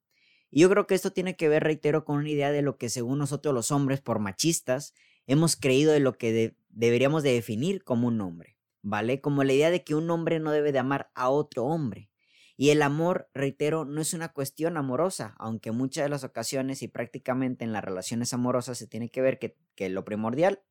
Y 0.49 0.61
yo 0.61 0.69
creo 0.69 0.85
que 0.85 0.95
esto 0.95 1.11
tiene 1.11 1.35
que 1.35 1.49
ver, 1.49 1.63
reitero, 1.63 2.05
con 2.05 2.17
una 2.17 2.29
idea 2.29 2.51
de 2.51 2.61
lo 2.61 2.77
que 2.77 2.89
según 2.89 3.17
nosotros 3.17 3.53
los 3.55 3.71
hombres, 3.71 4.01
por 4.01 4.19
machistas, 4.19 4.93
hemos 5.25 5.55
creído 5.55 5.91
de 5.93 5.99
lo 5.99 6.17
que 6.17 6.55
deberíamos 6.69 7.23
de 7.23 7.33
definir 7.33 7.83
como 7.83 8.07
un 8.07 8.21
hombre, 8.21 8.57
¿vale? 8.81 9.19
Como 9.19 9.43
la 9.43 9.53
idea 9.53 9.71
de 9.71 9.83
que 9.83 9.95
un 9.95 10.09
hombre 10.11 10.39
no 10.39 10.51
debe 10.51 10.71
de 10.71 10.79
amar 10.79 11.11
a 11.15 11.29
otro 11.29 11.65
hombre. 11.65 12.11
Y 12.55 12.69
el 12.69 12.81
amor, 12.81 13.29
reitero, 13.33 13.85
no 13.85 14.01
es 14.01 14.13
una 14.13 14.29
cuestión 14.29 14.77
amorosa, 14.77 15.35
aunque 15.39 15.71
muchas 15.71 16.03
de 16.03 16.09
las 16.09 16.23
ocasiones 16.23 16.83
y 16.83 16.87
prácticamente 16.87 17.65
en 17.65 17.73
las 17.73 17.83
relaciones 17.83 18.33
amorosas 18.33 18.77
se 18.77 18.87
tiene 18.87 19.09
que 19.09 19.21
ver 19.21 19.39
que, 19.39 19.57
que 19.75 19.89
lo 19.89 20.05
primordial 20.05 20.61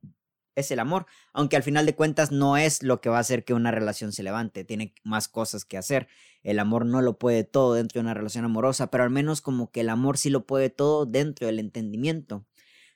es 0.55 0.71
el 0.71 0.79
amor, 0.79 1.07
aunque 1.33 1.57
al 1.57 1.63
final 1.63 1.87
de 1.87 1.95
cuentas 1.95 2.31
no 2.31 2.57
es 2.57 2.83
lo 2.83 3.01
que 3.01 3.09
va 3.09 3.17
a 3.17 3.21
hacer 3.21 3.45
que 3.45 3.55
una 3.55 3.71
relación 3.71 4.13
se 4.13 4.23
levante, 4.23 4.65
tiene 4.65 4.95
más 5.03 5.29
cosas 5.29 5.65
que 5.65 5.79
hacer. 5.79 6.09
El 6.43 6.59
amor 6.59 6.87
no 6.87 7.01
lo 7.01 7.19
puede 7.19 7.45
todo 7.45 7.75
dentro 7.75 7.99
de 7.99 8.05
una 8.05 8.15
relación 8.15 8.45
amorosa, 8.45 8.91
pero 8.91 9.05
al 9.05 9.11
menos 9.11 9.41
como 9.41 9.71
que 9.71 9.81
el 9.81 9.89
amor 9.89 10.19
sí 10.19 10.31
lo 10.31 10.47
puede 10.47 10.71
todo 10.71 11.07
dentro 11.07 11.47
del 11.47 11.59
entendimiento. 11.59 12.45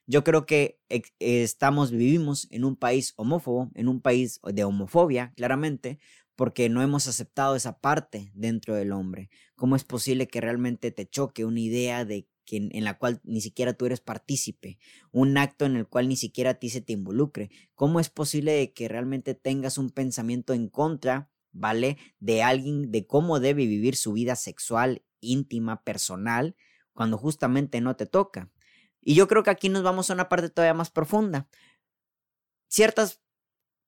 Yo 0.07 0.23
creo 0.23 0.47
que 0.47 0.79
estamos, 1.19 1.91
vivimos 1.91 2.47
en 2.51 2.65
un 2.65 2.77
país 2.77 3.13
homófobo, 3.17 3.71
en 3.75 3.89
un 3.89 4.01
país 4.01 4.41
de 4.45 4.63
homofobia, 4.63 5.33
claramente, 5.37 5.99
porque 6.37 6.69
no 6.69 6.83
hemos 6.83 7.09
aceptado 7.09 7.57
esa 7.57 7.81
parte 7.81 8.31
dentro 8.35 8.75
del 8.77 8.93
hombre. 8.93 9.31
¿Cómo 9.57 9.75
es 9.75 9.85
posible 9.85 10.29
que 10.29 10.41
realmente 10.41 10.93
te 10.93 11.09
choque 11.09 11.45
una 11.45 11.61
idea 11.61 12.05
de 12.05 12.29
en, 12.55 12.85
la 12.85 12.99
cual 12.99 13.21
ni 13.25 13.41
siquiera 13.41 13.75
tú 13.75 13.87
eres 13.87 14.01
partícipe, 14.01 14.79
un 15.11 15.37
acto 15.37 15.65
en 15.65 15.77
el 15.77 15.87
cual 15.89 16.09
ni 16.09 16.17
siquiera 16.17 16.51
a 16.51 16.55
ti 16.55 16.71
se 16.71 16.81
te 16.81 16.93
involucre. 16.93 17.51
¿Cómo 17.75 18.01
es 18.01 18.11
posible 18.11 18.73
que 18.73 18.89
realmente 18.89 19.35
tengas 19.35 19.79
un 19.79 19.91
pensamiento 19.91 20.53
en 20.53 20.69
contra, 20.69 21.31
¿vale? 21.53 21.99
De 22.21 22.43
alguien, 22.43 22.93
de 22.93 23.07
cómo 23.07 23.41
debe 23.41 23.67
vivir 23.67 23.97
su 23.97 24.13
vida 24.13 24.37
sexual, 24.37 25.05
íntima, 25.21 25.83
personal, 25.83 26.57
cuando 26.93 27.19
justamente 27.19 27.81
no 27.81 27.97
te 27.97 28.07
toca? 28.07 28.51
Y 29.01 29.15
yo 29.15 29.29
creo 29.29 29.43
que 29.43 29.51
aquí 29.51 29.69
nos 29.69 29.83
vamos 29.83 30.11
a 30.11 30.15
una 30.15 30.29
parte 30.29 30.51
todavía 30.51 30.75
más 30.75 30.91
profunda. 30.91 31.49
Ciertas 32.69 33.21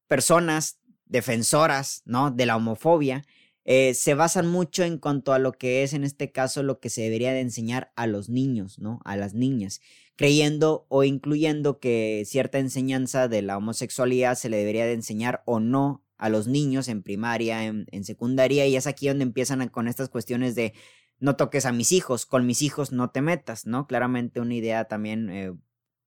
personas 0.07 0.81
defensoras, 1.09 2.03
¿no? 2.05 2.31
De 2.31 2.47
la 2.47 2.57
homofobia, 2.57 3.25
eh, 3.71 3.93
se 3.93 4.15
basan 4.15 4.47
mucho 4.47 4.83
en 4.83 4.97
cuanto 4.97 5.35
a 5.35 5.39
lo 5.39 5.53
que 5.53 5.83
es 5.83 5.93
en 5.93 6.03
este 6.03 6.33
caso 6.33 6.63
lo 6.63 6.81
que 6.81 6.89
se 6.89 7.03
debería 7.03 7.33
de 7.33 7.41
enseñar 7.41 7.93
a 7.97 8.07
los 8.07 8.31
niños, 8.31 8.79
¿no? 8.79 9.01
A 9.05 9.15
las 9.17 9.35
niñas, 9.35 9.83
creyendo 10.17 10.87
o 10.89 11.05
incluyendo 11.05 11.79
que 11.79 12.23
cierta 12.27 12.59
enseñanza 12.59 13.29
de 13.29 13.43
la 13.43 13.59
homosexualidad 13.59 14.37
se 14.37 14.49
le 14.49 14.57
debería 14.57 14.87
de 14.87 14.95
enseñar 14.95 15.43
o 15.45 15.61
no 15.61 16.03
a 16.17 16.31
los 16.31 16.49
niños 16.49 16.89
en 16.89 17.03
primaria, 17.03 17.65
en, 17.65 18.05
secundaria, 18.05 18.67
y 18.67 18.75
es 18.75 18.87
aquí 18.87 19.07
donde 19.07 19.25
empiezan 19.25 19.69
con 19.69 19.87
estas 19.87 20.09
cuestiones 20.09 20.55
de 20.55 20.73
no 21.21 21.37
toques 21.37 21.67
a 21.67 21.73
mis 21.73 21.93
hijos, 21.93 22.25
con 22.27 22.47
mis 22.47 22.63
hijos 22.63 22.91
no 22.91 23.11
te 23.11 23.21
metas, 23.21 23.67
¿no? 23.67 23.87
Claramente 23.87 24.41
una 24.41 24.55
idea 24.55 24.87
también 24.87 25.29
eh, 25.31 25.53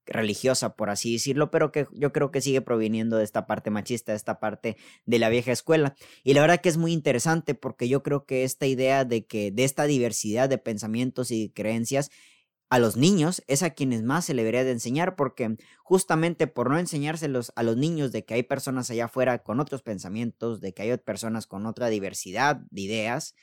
religiosa, 0.05 0.75
por 0.75 0.89
así 0.89 1.13
decirlo, 1.13 1.51
pero 1.51 1.72
que 1.72 1.88
yo 1.93 2.12
creo 2.12 2.31
que 2.31 2.41
sigue 2.41 2.62
proviniendo 2.62 3.17
de 3.17 3.24
esta 3.24 3.48
parte 3.48 3.70
machista, 3.70 4.12
de 4.12 4.17
esta 4.17 4.39
parte 4.39 4.77
de 5.05 5.20
la 5.20 5.29
vieja 5.29 5.51
escuela. 5.51 5.96
Y 6.24 6.34
la 6.34 6.41
verdad 6.41 6.62
que 6.62 6.70
es 6.70 6.77
muy 6.77 6.93
interesante 6.93 7.55
porque 7.55 7.88
yo 7.88 8.03
creo 8.03 8.25
que 8.25 8.43
esta 8.43 8.65
idea 8.67 9.05
de 9.05 9.25
que 9.25 9.51
de 9.51 9.63
esta 9.63 9.86
diversidad 9.86 10.50
de 10.50 10.58
pensamientos 10.58 11.31
y 11.31 11.50
creencias 11.51 12.10
a 12.70 12.79
los 12.79 12.96
niños 12.96 13.43
es 13.48 13.63
a 13.63 13.72
quienes 13.72 14.01
más 14.01 14.25
se 14.25 14.34
le 14.34 14.43
debería 14.43 14.63
de 14.63 14.72
enseñar 14.72 15.15
porque 15.17 15.58
justamente 15.84 16.48
por 16.48 16.70
no 16.70 16.79
enseñárselos 16.79 17.51
a 17.55 17.63
los 17.63 17.75
niños 17.75 18.13
de 18.13 18.24
que 18.24 18.36
hay 18.36 18.43
personas 18.43 18.89
allá 18.89 19.05
afuera 19.05 19.39
con 19.43 19.60
otros 19.60 19.81
pensamientos, 19.84 20.62
de 20.62 20.74
que 20.74 20.84
hay 20.84 20.98
personas 20.98 21.48
con 21.48 21.65
otra 21.65 21.89
diversidad 21.89 22.62
de 22.70 22.81
ideas, 22.81 23.36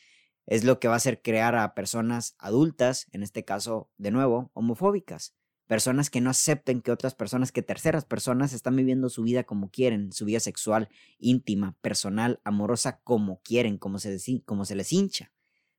es 0.47 0.65
lo 0.65 0.81
que 0.81 0.89
va 0.89 0.95
a 0.95 0.97
hacer 0.97 1.21
crear 1.21 1.57
a 1.57 1.75
personas 1.75 2.37
adultas, 2.39 3.07
en 3.13 3.23
este 3.23 3.45
caso, 3.45 3.91
de 3.99 4.11
nuevo, 4.13 4.51
homofóbicas 4.55 5.38
personas 5.69 6.09
que 6.09 6.23
no 6.23 6.31
acepten 6.31 6.81
que 6.81 6.91
otras 6.91 7.15
personas, 7.15 7.53
que 7.53 7.63
terceras 7.63 8.07
personas 8.07 8.55
están 8.55 8.75
viviendo 8.75 9.11
su 9.11 9.23
vida 9.23 9.45
como 9.45 9.71
quieren, 9.71 10.13
su 10.13 10.25
vida 10.25 10.41
sexual, 10.41 10.89
íntima, 11.19 11.77
personal, 11.83 12.41
amorosa, 12.43 13.01
como 13.05 13.43
quieren, 13.43 13.77
como 13.77 13.99
se, 13.99 14.11
les 14.11 14.93
hincha, 14.93 15.31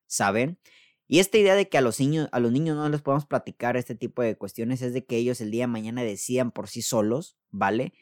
¿saben? 0.05 0.59
Y 1.07 1.17
esta 1.19 1.39
idea 1.39 1.55
de 1.55 1.67
que 1.69 1.79
a 1.79 1.81
los 1.81 1.99
niños, 1.99 2.29
a 2.31 2.39
los 2.39 2.51
niños 2.51 2.77
no 2.77 2.87
les 2.87 3.01
podemos 3.01 3.25
platicar 3.25 3.77
este 3.77 3.95
tipo 3.95 4.21
de 4.21 4.37
cuestiones 4.37 4.83
es 4.83 4.93
de 4.93 5.05
que 5.05 5.17
ellos 5.17 5.41
el 5.41 5.49
día 5.49 5.63
de 5.63 5.67
mañana 5.67 6.03
decidan 6.03 6.51
por 6.51 6.69
sí 6.69 6.83
solos, 6.83 7.35
¿vale? 7.49 7.93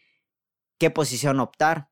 ¿Qué 0.78 0.90
posición 0.92 1.40
optar? 1.40 1.90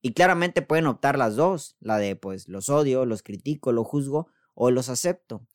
Y 0.00 0.14
claramente 0.14 0.62
pueden 0.62 0.86
optar 0.86 1.18
las 1.18 1.36
dos, 1.36 1.76
la 1.80 1.98
de 1.98 2.16
pues 2.16 2.48
los 2.48 2.70
odio, 2.70 3.04
los 3.04 3.22
critico, 3.22 3.70
los 3.70 3.86
juzgo 3.86 4.28
o 4.54 4.70
los 4.70 4.88
acepto. 4.88 5.46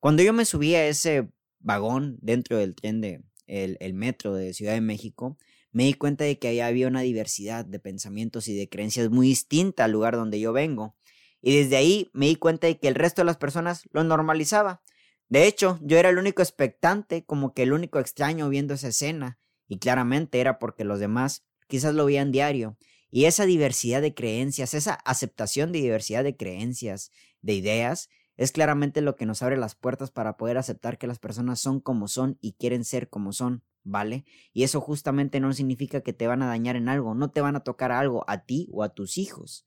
Cuando 0.00 0.24
yo 0.24 0.32
me 0.32 0.44
subí 0.44 0.74
a 0.74 0.84
ese 0.84 1.30
vagón 1.60 2.18
dentro 2.20 2.58
del 2.58 2.74
tren 2.74 3.00
de 3.00 3.22
el, 3.46 3.94
metro 3.94 4.34
de 4.34 4.54
Ciudad 4.54 4.74
de 4.74 4.80
México, 4.80 5.36
me 5.72 5.84
di 5.84 5.94
cuenta 5.94 6.24
de 6.24 6.38
que 6.38 6.48
ahí 6.48 6.60
había 6.60 6.88
una 6.88 7.00
diversidad 7.00 7.64
de 7.64 7.78
pensamientos 7.78 8.48
y 8.48 8.56
de 8.56 8.68
creencias 8.68 9.10
muy 9.10 9.28
distinta 9.28 9.84
al 9.84 9.92
lugar 9.92 10.16
donde 10.16 10.40
yo 10.40 10.52
vengo. 10.52 10.96
Y 11.42 11.56
desde 11.56 11.76
ahí 11.76 12.10
me 12.12 12.26
di 12.26 12.36
cuenta 12.36 12.66
de 12.66 12.78
que 12.78 12.88
el 12.88 12.94
resto 12.94 13.22
de 13.22 13.26
las 13.26 13.36
personas 13.36 13.88
lo 13.92 14.04
normalizaba. 14.04 14.82
De 15.28 15.46
hecho, 15.46 15.78
yo 15.82 15.96
era 15.96 16.08
el 16.10 16.18
único 16.18 16.42
expectante, 16.42 17.24
como 17.24 17.54
que 17.54 17.62
el 17.62 17.72
único 17.72 17.98
extraño 18.00 18.48
viendo 18.48 18.74
esa 18.74 18.88
escena, 18.88 19.38
y 19.68 19.78
claramente 19.78 20.40
era 20.40 20.58
porque 20.58 20.84
los 20.84 20.98
demás 20.98 21.44
quizás 21.68 21.94
lo 21.94 22.04
veían 22.04 22.32
diario. 22.32 22.76
Y 23.10 23.24
esa 23.24 23.46
diversidad 23.46 24.02
de 24.02 24.14
creencias, 24.14 24.74
esa 24.74 24.94
aceptación 24.94 25.72
de 25.72 25.80
diversidad 25.80 26.24
de 26.24 26.36
creencias, 26.36 27.10
de 27.42 27.54
ideas, 27.54 28.08
es 28.40 28.52
claramente 28.52 29.02
lo 29.02 29.16
que 29.16 29.26
nos 29.26 29.42
abre 29.42 29.58
las 29.58 29.74
puertas 29.74 30.10
para 30.10 30.38
poder 30.38 30.56
aceptar 30.56 30.96
que 30.96 31.06
las 31.06 31.18
personas 31.18 31.60
son 31.60 31.78
como 31.78 32.08
son 32.08 32.38
y 32.40 32.54
quieren 32.54 32.86
ser 32.86 33.10
como 33.10 33.34
son, 33.34 33.62
¿vale? 33.84 34.24
Y 34.54 34.62
eso 34.62 34.80
justamente 34.80 35.40
no 35.40 35.52
significa 35.52 36.00
que 36.00 36.14
te 36.14 36.26
van 36.26 36.40
a 36.40 36.46
dañar 36.46 36.74
en 36.76 36.88
algo, 36.88 37.14
no 37.14 37.30
te 37.30 37.42
van 37.42 37.54
a 37.54 37.60
tocar 37.60 37.92
algo 37.92 38.24
a 38.28 38.46
ti 38.46 38.66
o 38.72 38.82
a 38.82 38.94
tus 38.94 39.18
hijos. 39.18 39.66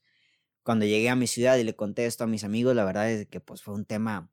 Cuando 0.63 0.85
llegué 0.85 1.11
a 1.11 1.15
mi 1.15 1.27
ciudad 1.27 1.55
y 1.57 1.63
le 1.63 1.75
conté 1.75 2.07
esto 2.07 2.23
a 2.23 2.27
mis 2.27 2.43
amigos, 2.43 2.75
la 2.75 2.83
verdad 2.83 3.11
es 3.11 3.27
que 3.27 3.39
pues 3.39 3.61
fue 3.61 3.75
un 3.75 3.85
tema 3.85 4.31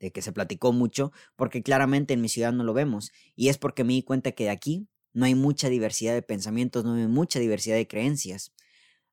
de 0.00 0.10
que 0.10 0.22
se 0.22 0.32
platicó 0.32 0.72
mucho, 0.72 1.12
porque 1.36 1.62
claramente 1.62 2.14
en 2.14 2.20
mi 2.20 2.28
ciudad 2.28 2.52
no 2.52 2.64
lo 2.64 2.74
vemos, 2.74 3.12
y 3.36 3.48
es 3.48 3.58
porque 3.58 3.84
me 3.84 3.92
di 3.92 4.02
cuenta 4.02 4.32
que 4.32 4.42
de 4.42 4.50
aquí 4.50 4.88
no 5.12 5.24
hay 5.24 5.36
mucha 5.36 5.68
diversidad 5.68 6.14
de 6.14 6.22
pensamientos, 6.22 6.84
no 6.84 6.94
hay 6.94 7.06
mucha 7.06 7.38
diversidad 7.38 7.76
de 7.76 7.86
creencias. 7.86 8.52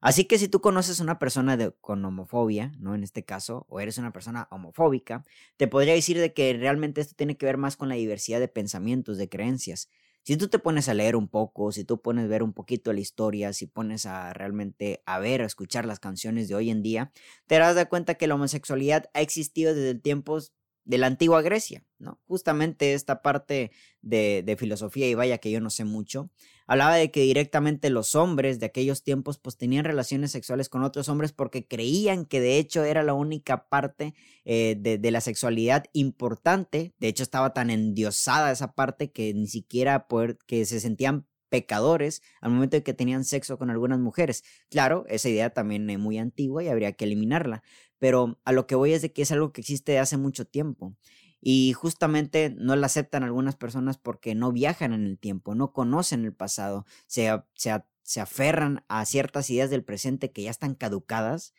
Así 0.01 0.25
que 0.25 0.37
si 0.37 0.47
tú 0.47 0.61
conoces 0.61 0.99
a 0.99 1.03
una 1.03 1.19
persona 1.19 1.57
con 1.81 2.03
homofobia, 2.05 2.71
¿no? 2.79 2.95
En 2.95 3.03
este 3.03 3.25
caso, 3.25 3.65
o 3.69 3.81
eres 3.81 3.97
una 3.97 4.13
persona 4.13 4.47
homofóbica, 4.49 5.25
te 5.57 5.67
podría 5.67 5.93
decir 5.93 6.17
de 6.17 6.33
que 6.33 6.53
realmente 6.53 7.01
esto 7.01 7.15
tiene 7.15 7.35
que 7.35 7.45
ver 7.45 7.57
más 7.57 7.75
con 7.75 7.89
la 7.89 7.95
diversidad 7.95 8.39
de 8.39 8.47
pensamientos, 8.47 9.17
de 9.17 9.27
creencias. 9.27 9.89
Si 10.23 10.37
tú 10.37 10.47
te 10.47 10.59
pones 10.59 10.87
a 10.89 10.93
leer 10.93 11.15
un 11.15 11.27
poco, 11.27 11.71
si 11.71 11.83
tú 11.83 12.01
pones 12.01 12.25
a 12.25 12.27
ver 12.27 12.43
un 12.43 12.53
poquito 12.53 12.93
la 12.93 12.99
historia, 12.99 13.51
si 13.51 13.65
pones 13.67 14.05
a 14.05 14.31
realmente 14.33 15.01
a 15.05 15.19
ver, 15.19 15.41
a 15.41 15.45
escuchar 15.45 15.85
las 15.85 15.99
canciones 15.99 16.47
de 16.47 16.55
hoy 16.55 16.69
en 16.69 16.81
día, 16.81 17.11
te 17.47 17.55
darás 17.55 17.75
de 17.75 17.87
cuenta 17.87 18.15
que 18.15 18.27
la 18.27 18.35
homosexualidad 18.35 19.09
ha 19.13 19.21
existido 19.21 19.73
desde 19.73 19.99
tiempos 19.99 20.53
de 20.89 20.97
la 20.97 21.05
antigua 21.05 21.43
Grecia, 21.43 21.85
¿no? 21.99 22.19
Justamente 22.25 22.95
esta 22.95 23.21
parte 23.21 23.69
de, 24.01 24.55
filosofía, 24.57 25.07
y 25.07 25.13
vaya 25.13 25.37
que 25.37 25.51
yo 25.51 25.61
no 25.61 25.69
sé 25.69 25.85
mucho, 25.85 26.31
hablaba 26.65 26.95
de 26.95 27.11
que 27.11 27.21
directamente 27.21 27.91
los 27.91 28.15
hombres 28.15 28.59
de 28.59 28.65
aquellos 28.65 29.03
tiempos 29.03 29.37
pues 29.37 29.55
tenían 29.55 29.85
relaciones 29.85 30.31
sexuales 30.31 30.67
con 30.67 30.81
otros 30.81 31.07
hombres 31.07 31.31
porque 31.31 31.67
creían 31.67 32.25
que 32.25 32.41
de 32.41 32.57
hecho 32.57 32.83
era 32.85 33.03
la 33.03 33.13
única 33.13 33.69
parte 33.69 34.15
eh, 34.45 34.77
de, 34.79 35.11
la 35.11 35.21
sexualidad 35.21 35.85
importante, 35.93 36.95
de 36.97 37.07
hecho 37.07 37.21
estaba 37.21 37.53
tan 37.53 37.69
endiosada 37.69 38.51
esa 38.51 38.73
parte 38.73 39.11
que 39.11 39.35
ni 39.35 39.47
siquiera 39.47 40.07
que 40.47 40.65
se 40.65 40.79
sentían 40.79 41.27
pecadores 41.49 42.21
al 42.41 42.51
momento 42.51 42.77
de 42.77 42.83
que 42.83 42.93
tenían 42.93 43.25
sexo 43.25 43.57
con 43.57 43.69
algunas 43.69 43.99
mujeres. 43.99 44.43
Claro, 44.69 45.05
esa 45.07 45.29
idea 45.29 45.49
también 45.49 45.89
es 45.89 45.99
muy 45.99 46.17
antigua 46.17 46.63
y 46.63 46.67
habría 46.67 46.93
que 46.93 47.05
eliminarla, 47.05 47.63
pero 47.99 48.39
a 48.45 48.51
lo 48.51 48.65
que 48.65 48.75
voy 48.75 48.93
es 48.93 49.01
de 49.01 49.13
que 49.13 49.21
es 49.21 49.31
algo 49.31 49.51
que 49.53 49.61
existe 49.61 49.91
de 49.91 49.99
hace 49.99 50.17
mucho 50.17 50.45
tiempo. 50.45 50.95
Y 51.41 51.73
justamente 51.73 52.49
no 52.57 52.75
la 52.75 52.87
aceptan 52.87 53.23
algunas 53.23 53.55
personas 53.55 53.97
porque 53.97 54.35
no 54.35 54.51
viajan 54.51 54.93
en 54.93 55.05
el 55.05 55.17
tiempo, 55.17 55.55
no 55.55 55.71
conocen 55.71 56.25
el 56.25 56.33
pasado, 56.33 56.85
se, 57.07 57.29
se, 57.53 57.81
se 58.03 58.19
aferran 58.19 58.83
a 58.89 59.05
ciertas 59.05 59.49
ideas 59.49 59.69
del 59.69 59.83
presente 59.83 60.31
que 60.31 60.43
ya 60.43 60.51
están 60.51 60.75
caducadas 60.75 61.53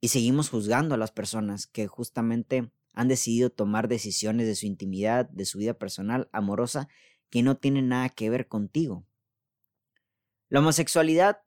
y 0.00 0.08
seguimos 0.08 0.50
juzgando 0.50 0.94
a 0.94 0.98
las 0.98 1.10
personas 1.10 1.66
que 1.66 1.88
justamente 1.88 2.70
han 2.92 3.08
decidido 3.08 3.50
tomar 3.50 3.88
decisiones 3.88 4.46
de 4.46 4.54
su 4.54 4.66
intimidad, 4.66 5.28
de 5.30 5.44
su 5.44 5.58
vida 5.58 5.74
personal, 5.74 6.28
amorosa, 6.32 6.88
que 7.30 7.42
no 7.42 7.56
tienen 7.56 7.88
nada 7.88 8.08
que 8.08 8.30
ver 8.30 8.48
contigo. 8.48 9.04
La 10.48 10.60
homosexualidad 10.60 11.42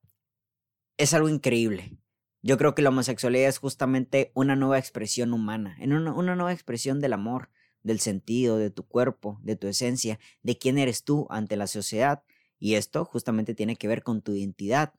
es 0.97 1.13
algo 1.13 1.29
increíble. 1.29 1.97
Yo 2.43 2.57
creo 2.57 2.74
que 2.74 2.81
la 2.81 2.89
homosexualidad 2.89 3.50
es 3.50 3.60
justamente 3.60 4.31
una 4.33 4.55
nueva 4.55 4.79
expresión 4.79 5.33
humana, 5.33 5.77
una, 5.79 6.13
una 6.13 6.36
nueva 6.36 6.53
expresión 6.53 7.00
del 7.00 7.13
amor, 7.13 7.50
del 7.83 8.00
sentido, 8.00 8.57
de 8.57 8.71
tu 8.71 8.88
cuerpo, 8.88 9.39
de 9.43 9.55
tu 9.55 9.67
esencia, 9.67 10.19
de 10.41 10.57
quién 10.57 10.77
eres 10.77 11.03
tú 11.03 11.27
ante 11.29 11.55
la 11.55 11.67
sociedad. 11.67 12.24
Y 12.60 12.75
esto 12.75 13.05
justamente 13.05 13.53
tiene 13.53 13.75
que 13.75 13.88
ver 13.88 14.03
con 14.03 14.21
tu 14.21 14.33
identidad. 14.33 14.93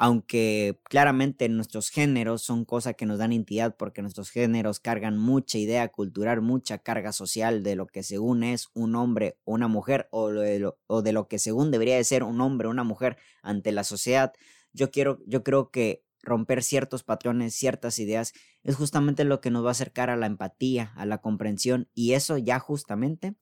Aunque 0.00 0.80
claramente 0.84 1.48
nuestros 1.48 1.90
géneros 1.90 2.42
son 2.42 2.64
cosas 2.64 2.94
que 2.94 3.04
nos 3.04 3.18
dan 3.18 3.32
identidad 3.32 3.76
porque 3.76 4.00
nuestros 4.00 4.30
géneros 4.30 4.78
cargan 4.78 5.18
mucha 5.18 5.58
idea 5.58 5.88
cultural, 5.88 6.40
mucha 6.40 6.78
carga 6.78 7.12
social 7.12 7.64
de 7.64 7.74
lo 7.74 7.86
que 7.88 8.04
según 8.04 8.44
es 8.44 8.68
un 8.74 8.94
hombre 8.94 9.38
o 9.44 9.54
una 9.54 9.66
mujer 9.66 10.06
o 10.12 10.30
de 10.30 10.60
lo, 10.60 10.78
o 10.86 11.02
de 11.02 11.12
lo 11.12 11.26
que 11.26 11.40
según 11.40 11.72
debería 11.72 11.96
de 11.96 12.04
ser 12.04 12.22
un 12.22 12.40
hombre 12.40 12.68
o 12.68 12.70
una 12.70 12.84
mujer 12.84 13.16
ante 13.42 13.72
la 13.72 13.82
sociedad. 13.82 14.32
Yo 14.72 14.92
quiero, 14.92 15.18
yo 15.26 15.42
creo 15.42 15.72
que 15.72 16.04
romper 16.22 16.62
ciertos 16.62 17.04
patrones, 17.04 17.54
ciertas 17.54 17.98
ideas, 17.98 18.32
es 18.62 18.76
justamente 18.76 19.24
lo 19.24 19.40
que 19.40 19.50
nos 19.50 19.64
va 19.64 19.68
a 19.68 19.72
acercar 19.72 20.10
a 20.10 20.16
la 20.16 20.26
empatía, 20.26 20.92
a 20.96 21.06
la 21.06 21.18
comprensión, 21.18 21.88
y 21.94 22.12
eso 22.12 22.38
ya 22.38 22.58
justamente 22.58 23.34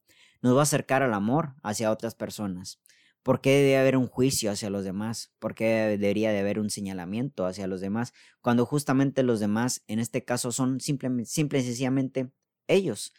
nos 0.43 0.55
va 0.55 0.61
a 0.61 0.63
acercar 0.65 1.03
al 1.03 1.15
amor 1.15 1.55
hacia 1.63 1.91
otras 1.91 2.15
personas. 2.15 2.81
¿Por 3.27 3.41
qué 3.41 3.51
debe 3.57 3.77
haber 3.77 3.97
un 3.97 4.07
juicio 4.07 4.53
hacia 4.53 4.71
los 4.71 4.85
demás? 4.85 5.33
¿Por 5.41 5.57
qué 5.57 5.99
debería 5.99 6.31
de 6.31 6.39
haber 6.39 6.61
un 6.61 6.71
señalamiento 6.71 7.45
hacia 7.45 7.67
los 7.67 7.81
demás? 7.81 8.13
Cuando 8.41 8.65
justamente 8.67 9.25
los 9.25 9.41
demás, 9.41 9.83
en 9.89 9.99
este 9.99 10.25
caso, 10.25 10.53
son 10.53 10.81
simple, 10.81 11.25
simple 11.25 11.59
y 11.59 11.65
sencillamente 11.65 12.31
ellos. 12.69 13.13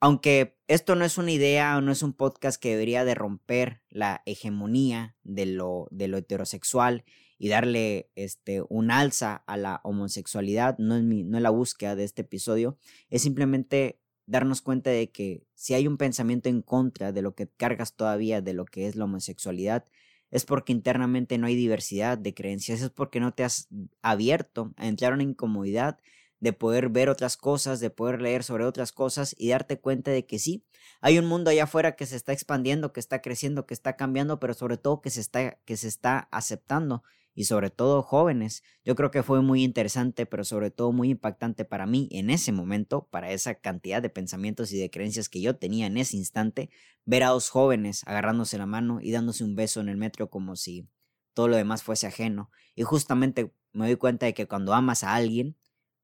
Aunque 0.00 0.58
esto 0.66 0.96
no 0.96 1.06
es 1.06 1.16
una 1.16 1.30
idea 1.30 1.78
o 1.78 1.80
no 1.80 1.92
es 1.92 2.02
un 2.02 2.12
podcast 2.12 2.60
que 2.60 2.72
debería 2.72 3.06
de 3.06 3.14
romper 3.14 3.80
la 3.88 4.20
hegemonía 4.26 5.16
de 5.22 5.46
lo, 5.46 5.88
de 5.90 6.08
lo 6.08 6.18
heterosexual 6.18 7.04
y 7.42 7.48
darle 7.48 8.08
este, 8.14 8.62
un 8.68 8.92
alza 8.92 9.42
a 9.48 9.56
la 9.56 9.80
homosexualidad, 9.82 10.78
no 10.78 10.94
es, 10.94 11.02
mi, 11.02 11.24
no 11.24 11.38
es 11.38 11.42
la 11.42 11.50
búsqueda 11.50 11.96
de 11.96 12.04
este 12.04 12.22
episodio, 12.22 12.78
es 13.10 13.22
simplemente 13.22 13.98
darnos 14.26 14.62
cuenta 14.62 14.90
de 14.90 15.10
que 15.10 15.42
si 15.56 15.74
hay 15.74 15.88
un 15.88 15.96
pensamiento 15.96 16.48
en 16.48 16.62
contra 16.62 17.10
de 17.10 17.20
lo 17.20 17.34
que 17.34 17.48
cargas 17.48 17.96
todavía 17.96 18.42
de 18.42 18.52
lo 18.52 18.64
que 18.64 18.86
es 18.86 18.94
la 18.94 19.06
homosexualidad, 19.06 19.84
es 20.30 20.44
porque 20.44 20.70
internamente 20.70 21.36
no 21.36 21.48
hay 21.48 21.56
diversidad 21.56 22.16
de 22.16 22.32
creencias, 22.32 22.80
es 22.80 22.90
porque 22.90 23.18
no 23.18 23.34
te 23.34 23.42
has 23.42 23.66
abierto 24.02 24.72
a 24.76 24.86
entrar 24.86 25.08
en 25.08 25.14
una 25.14 25.24
incomodidad 25.24 25.98
de 26.38 26.52
poder 26.52 26.90
ver 26.90 27.08
otras 27.08 27.36
cosas, 27.36 27.80
de 27.80 27.90
poder 27.90 28.22
leer 28.22 28.44
sobre 28.44 28.66
otras 28.66 28.92
cosas 28.92 29.34
y 29.36 29.48
darte 29.48 29.80
cuenta 29.80 30.12
de 30.12 30.26
que 30.26 30.38
sí, 30.38 30.64
hay 31.00 31.18
un 31.18 31.26
mundo 31.26 31.50
allá 31.50 31.64
afuera 31.64 31.96
que 31.96 32.06
se 32.06 32.14
está 32.14 32.32
expandiendo, 32.32 32.92
que 32.92 33.00
está 33.00 33.20
creciendo, 33.20 33.66
que 33.66 33.74
está 33.74 33.96
cambiando, 33.96 34.38
pero 34.38 34.54
sobre 34.54 34.76
todo 34.76 35.00
que 35.00 35.10
se 35.10 35.20
está, 35.20 35.58
que 35.64 35.76
se 35.76 35.88
está 35.88 36.28
aceptando 36.30 37.02
y 37.34 37.44
sobre 37.44 37.70
todo 37.70 38.02
jóvenes. 38.02 38.62
Yo 38.84 38.94
creo 38.94 39.10
que 39.10 39.22
fue 39.22 39.42
muy 39.42 39.62
interesante, 39.62 40.26
pero 40.26 40.44
sobre 40.44 40.70
todo 40.70 40.92
muy 40.92 41.10
impactante 41.10 41.64
para 41.64 41.86
mí 41.86 42.08
en 42.12 42.30
ese 42.30 42.52
momento, 42.52 43.08
para 43.10 43.30
esa 43.32 43.54
cantidad 43.54 44.02
de 44.02 44.10
pensamientos 44.10 44.72
y 44.72 44.78
de 44.78 44.90
creencias 44.90 45.28
que 45.28 45.40
yo 45.40 45.56
tenía 45.56 45.86
en 45.86 45.96
ese 45.96 46.16
instante, 46.16 46.70
ver 47.04 47.22
a 47.24 47.28
dos 47.28 47.48
jóvenes 47.48 48.02
agarrándose 48.06 48.58
la 48.58 48.66
mano 48.66 49.00
y 49.00 49.12
dándose 49.12 49.44
un 49.44 49.56
beso 49.56 49.80
en 49.80 49.88
el 49.88 49.96
metro 49.96 50.30
como 50.30 50.56
si 50.56 50.88
todo 51.34 51.48
lo 51.48 51.56
demás 51.56 51.82
fuese 51.82 52.06
ajeno. 52.06 52.50
Y 52.74 52.82
justamente 52.82 53.52
me 53.72 53.86
doy 53.86 53.96
cuenta 53.96 54.26
de 54.26 54.34
que 54.34 54.46
cuando 54.46 54.74
amas 54.74 55.02
a 55.02 55.14
alguien, 55.14 55.56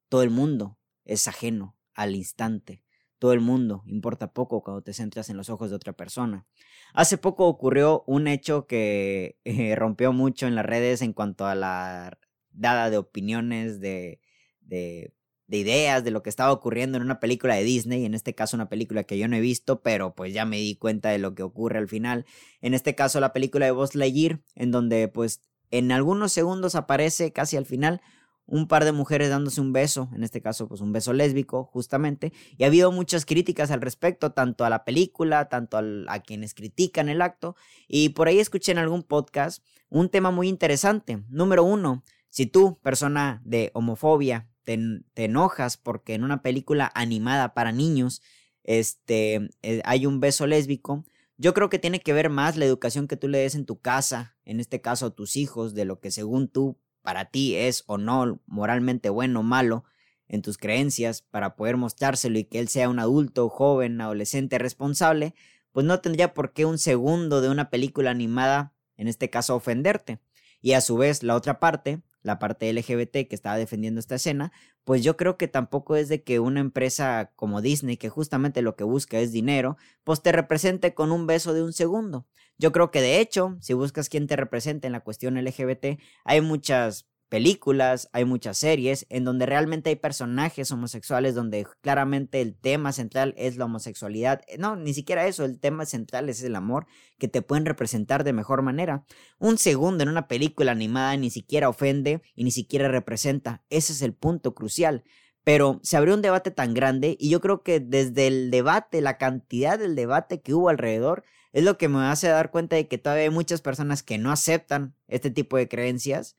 todo 0.08 0.22
el 0.22 0.30
mundo 0.30 0.78
es 1.04 1.28
ajeno 1.28 1.76
al 1.94 2.16
instante. 2.16 2.82
Todo 3.18 3.32
el 3.32 3.40
mundo 3.40 3.82
importa 3.86 4.32
poco 4.32 4.62
cuando 4.62 4.82
te 4.82 4.92
centras 4.92 5.28
en 5.28 5.36
los 5.36 5.50
ojos 5.50 5.70
de 5.70 5.76
otra 5.76 5.92
persona. 5.92 6.46
Hace 6.94 7.18
poco 7.18 7.46
ocurrió 7.46 8.04
un 8.06 8.28
hecho 8.28 8.66
que 8.66 9.38
eh, 9.44 9.74
rompió 9.74 10.12
mucho 10.12 10.46
en 10.46 10.54
las 10.54 10.66
redes 10.66 11.02
en 11.02 11.12
cuanto 11.12 11.46
a 11.46 11.54
la 11.54 12.18
dada 12.50 12.90
de 12.90 12.98
opiniones, 12.98 13.80
de, 13.80 14.20
de, 14.60 15.12
de, 15.46 15.56
ideas, 15.58 16.04
de 16.04 16.10
lo 16.10 16.22
que 16.22 16.30
estaba 16.30 16.52
ocurriendo 16.52 16.96
en 16.96 17.04
una 17.04 17.20
película 17.20 17.54
de 17.54 17.64
Disney, 17.64 18.04
en 18.04 18.14
este 18.14 18.34
caso 18.34 18.56
una 18.56 18.68
película 18.68 19.04
que 19.04 19.18
yo 19.18 19.28
no 19.28 19.36
he 19.36 19.40
visto, 19.40 19.82
pero 19.82 20.14
pues 20.14 20.32
ya 20.32 20.44
me 20.44 20.58
di 20.58 20.76
cuenta 20.76 21.10
de 21.10 21.18
lo 21.18 21.34
que 21.34 21.42
ocurre 21.42 21.78
al 21.78 21.88
final. 21.88 22.26
En 22.60 22.74
este 22.74 22.94
caso 22.94 23.20
la 23.20 23.32
película 23.32 23.66
de 23.66 23.72
Buzz 23.72 23.94
Lightyear, 23.94 24.40
en 24.54 24.70
donde 24.70 25.08
pues 25.08 25.42
en 25.70 25.92
algunos 25.92 26.32
segundos 26.32 26.74
aparece 26.74 27.32
casi 27.32 27.56
al 27.56 27.66
final 27.66 28.00
un 28.48 28.66
par 28.66 28.84
de 28.84 28.92
mujeres 28.92 29.28
dándose 29.28 29.60
un 29.60 29.72
beso, 29.72 30.08
en 30.14 30.24
este 30.24 30.40
caso 30.40 30.66
pues 30.66 30.80
un 30.80 30.92
beso 30.92 31.12
lésbico 31.12 31.64
justamente, 31.64 32.32
y 32.56 32.64
ha 32.64 32.66
habido 32.66 32.90
muchas 32.90 33.26
críticas 33.26 33.70
al 33.70 33.80
respecto, 33.80 34.32
tanto 34.32 34.64
a 34.64 34.70
la 34.70 34.84
película, 34.84 35.48
tanto 35.48 35.78
a 35.78 36.18
quienes 36.20 36.54
critican 36.54 37.08
el 37.08 37.22
acto, 37.22 37.54
y 37.86 38.10
por 38.10 38.26
ahí 38.26 38.40
escuché 38.40 38.72
en 38.72 38.78
algún 38.78 39.02
podcast 39.02 39.62
un 39.90 40.08
tema 40.08 40.30
muy 40.30 40.48
interesante. 40.48 41.22
Número 41.28 41.62
uno, 41.62 42.02
si 42.30 42.46
tú, 42.46 42.78
persona 42.82 43.40
de 43.44 43.70
homofobia, 43.74 44.48
te, 44.64 44.78
enojas 45.14 45.76
porque 45.76 46.14
en 46.14 46.24
una 46.24 46.42
película 46.42 46.90
animada 46.94 47.54
para 47.54 47.72
niños 47.72 48.22
este, 48.64 49.48
eh, 49.62 49.80
hay 49.84 50.04
un 50.06 50.20
beso 50.20 50.46
lésbico, 50.46 51.04
yo 51.38 51.54
creo 51.54 51.68
que 51.68 51.78
tiene 51.78 52.00
que 52.00 52.12
ver 52.12 52.30
más 52.30 52.56
la 52.56 52.64
educación 52.64 53.06
que 53.06 53.16
tú 53.16 53.28
le 53.28 53.38
des 53.38 53.54
en 53.54 53.64
tu 53.64 53.80
casa, 53.80 54.36
en 54.44 54.58
este 54.58 54.80
caso 54.80 55.06
a 55.06 55.10
tus 55.14 55.36
hijos, 55.36 55.72
de 55.74 55.84
lo 55.84 56.00
que 56.00 56.10
según 56.10 56.48
tú 56.48 56.78
para 57.08 57.24
ti 57.24 57.56
es 57.56 57.84
o 57.86 57.96
no 57.96 58.38
moralmente 58.44 59.08
bueno 59.08 59.40
o 59.40 59.42
malo 59.42 59.84
en 60.28 60.42
tus 60.42 60.58
creencias 60.58 61.22
para 61.22 61.56
poder 61.56 61.78
mostrárselo 61.78 62.38
y 62.38 62.44
que 62.44 62.58
él 62.58 62.68
sea 62.68 62.90
un 62.90 62.98
adulto, 62.98 63.48
joven, 63.48 63.98
adolescente, 64.02 64.58
responsable, 64.58 65.34
pues 65.72 65.86
no 65.86 66.02
tendría 66.02 66.34
por 66.34 66.52
qué 66.52 66.66
un 66.66 66.76
segundo 66.76 67.40
de 67.40 67.48
una 67.48 67.70
película 67.70 68.10
animada, 68.10 68.74
en 68.98 69.08
este 69.08 69.30
caso, 69.30 69.56
ofenderte. 69.56 70.18
Y 70.60 70.74
a 70.74 70.82
su 70.82 70.98
vez, 70.98 71.22
la 71.22 71.34
otra 71.34 71.60
parte, 71.60 72.02
la 72.20 72.38
parte 72.38 72.70
LGBT 72.70 73.26
que 73.26 73.34
estaba 73.34 73.56
defendiendo 73.56 74.00
esta 74.00 74.16
escena, 74.16 74.52
pues 74.84 75.02
yo 75.02 75.16
creo 75.16 75.38
que 75.38 75.48
tampoco 75.48 75.96
es 75.96 76.10
de 76.10 76.22
que 76.22 76.40
una 76.40 76.60
empresa 76.60 77.32
como 77.36 77.62
Disney, 77.62 77.96
que 77.96 78.10
justamente 78.10 78.60
lo 78.60 78.76
que 78.76 78.84
busca 78.84 79.18
es 79.18 79.32
dinero, 79.32 79.78
pues 80.04 80.20
te 80.20 80.30
represente 80.30 80.92
con 80.92 81.10
un 81.10 81.26
beso 81.26 81.54
de 81.54 81.62
un 81.62 81.72
segundo. 81.72 82.26
Yo 82.58 82.72
creo 82.72 82.90
que 82.90 83.00
de 83.00 83.20
hecho, 83.20 83.56
si 83.60 83.72
buscas 83.72 84.08
quién 84.08 84.26
te 84.26 84.36
represente 84.36 84.86
en 84.86 84.92
la 84.92 85.00
cuestión 85.00 85.42
LGBT, 85.42 86.00
hay 86.24 86.40
muchas 86.40 87.08
películas, 87.28 88.08
hay 88.12 88.24
muchas 88.24 88.58
series 88.58 89.06
en 89.10 89.24
donde 89.24 89.46
realmente 89.46 89.90
hay 89.90 89.96
personajes 89.96 90.70
homosexuales 90.72 91.34
donde 91.34 91.66
claramente 91.80 92.40
el 92.40 92.56
tema 92.56 92.92
central 92.92 93.34
es 93.36 93.56
la 93.56 93.66
homosexualidad. 93.66 94.40
Eh, 94.48 94.58
no, 94.58 94.76
ni 94.76 94.94
siquiera 94.94 95.26
eso, 95.26 95.44
el 95.44 95.60
tema 95.60 95.86
central 95.86 96.28
es 96.28 96.42
el 96.42 96.56
amor 96.56 96.86
que 97.18 97.28
te 97.28 97.42
pueden 97.42 97.66
representar 97.66 98.24
de 98.24 98.32
mejor 98.32 98.62
manera. 98.62 99.04
Un 99.38 99.58
segundo 99.58 100.02
en 100.02 100.08
una 100.08 100.26
película 100.26 100.72
animada 100.72 101.16
ni 101.16 101.30
siquiera 101.30 101.68
ofende 101.68 102.22
y 102.34 102.44
ni 102.44 102.50
siquiera 102.50 102.88
representa. 102.88 103.62
Ese 103.70 103.92
es 103.92 104.02
el 104.02 104.14
punto 104.14 104.54
crucial. 104.54 105.04
Pero 105.44 105.80
se 105.82 105.96
abrió 105.96 106.14
un 106.14 106.22
debate 106.22 106.50
tan 106.50 106.74
grande 106.74 107.16
y 107.18 107.30
yo 107.30 107.40
creo 107.40 107.62
que 107.62 107.80
desde 107.80 108.26
el 108.26 108.50
debate, 108.50 109.00
la 109.00 109.16
cantidad 109.16 109.78
del 109.78 109.94
debate 109.94 110.42
que 110.42 110.52
hubo 110.52 110.68
alrededor, 110.68 111.24
es 111.52 111.64
lo 111.64 111.78
que 111.78 111.88
me 111.88 112.04
hace 112.04 112.28
dar 112.28 112.50
cuenta 112.50 112.76
de 112.76 112.88
que 112.88 112.98
todavía 112.98 113.24
hay 113.24 113.30
muchas 113.30 113.60
personas 113.60 114.02
que 114.02 114.18
no 114.18 114.30
aceptan 114.30 114.94
este 115.06 115.30
tipo 115.30 115.56
de 115.56 115.68
creencias 115.68 116.36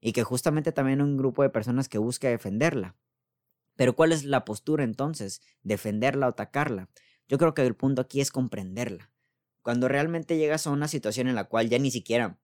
y 0.00 0.12
que 0.12 0.22
justamente 0.24 0.72
también 0.72 1.00
hay 1.00 1.06
un 1.06 1.16
grupo 1.16 1.42
de 1.42 1.50
personas 1.50 1.88
que 1.88 1.98
busca 1.98 2.28
defenderla. 2.28 2.96
Pero 3.76 3.94
¿cuál 3.94 4.12
es 4.12 4.24
la 4.24 4.44
postura 4.44 4.84
entonces? 4.84 5.42
¿Defenderla 5.62 6.26
o 6.26 6.30
atacarla? 6.30 6.88
Yo 7.28 7.38
creo 7.38 7.54
que 7.54 7.66
el 7.66 7.74
punto 7.74 8.02
aquí 8.02 8.20
es 8.20 8.30
comprenderla. 8.30 9.10
Cuando 9.62 9.88
realmente 9.88 10.38
llegas 10.38 10.66
a 10.66 10.70
una 10.70 10.88
situación 10.88 11.28
en 11.28 11.34
la 11.34 11.44
cual 11.44 11.68
ya 11.68 11.78
ni 11.78 11.90
siquiera 11.90 12.38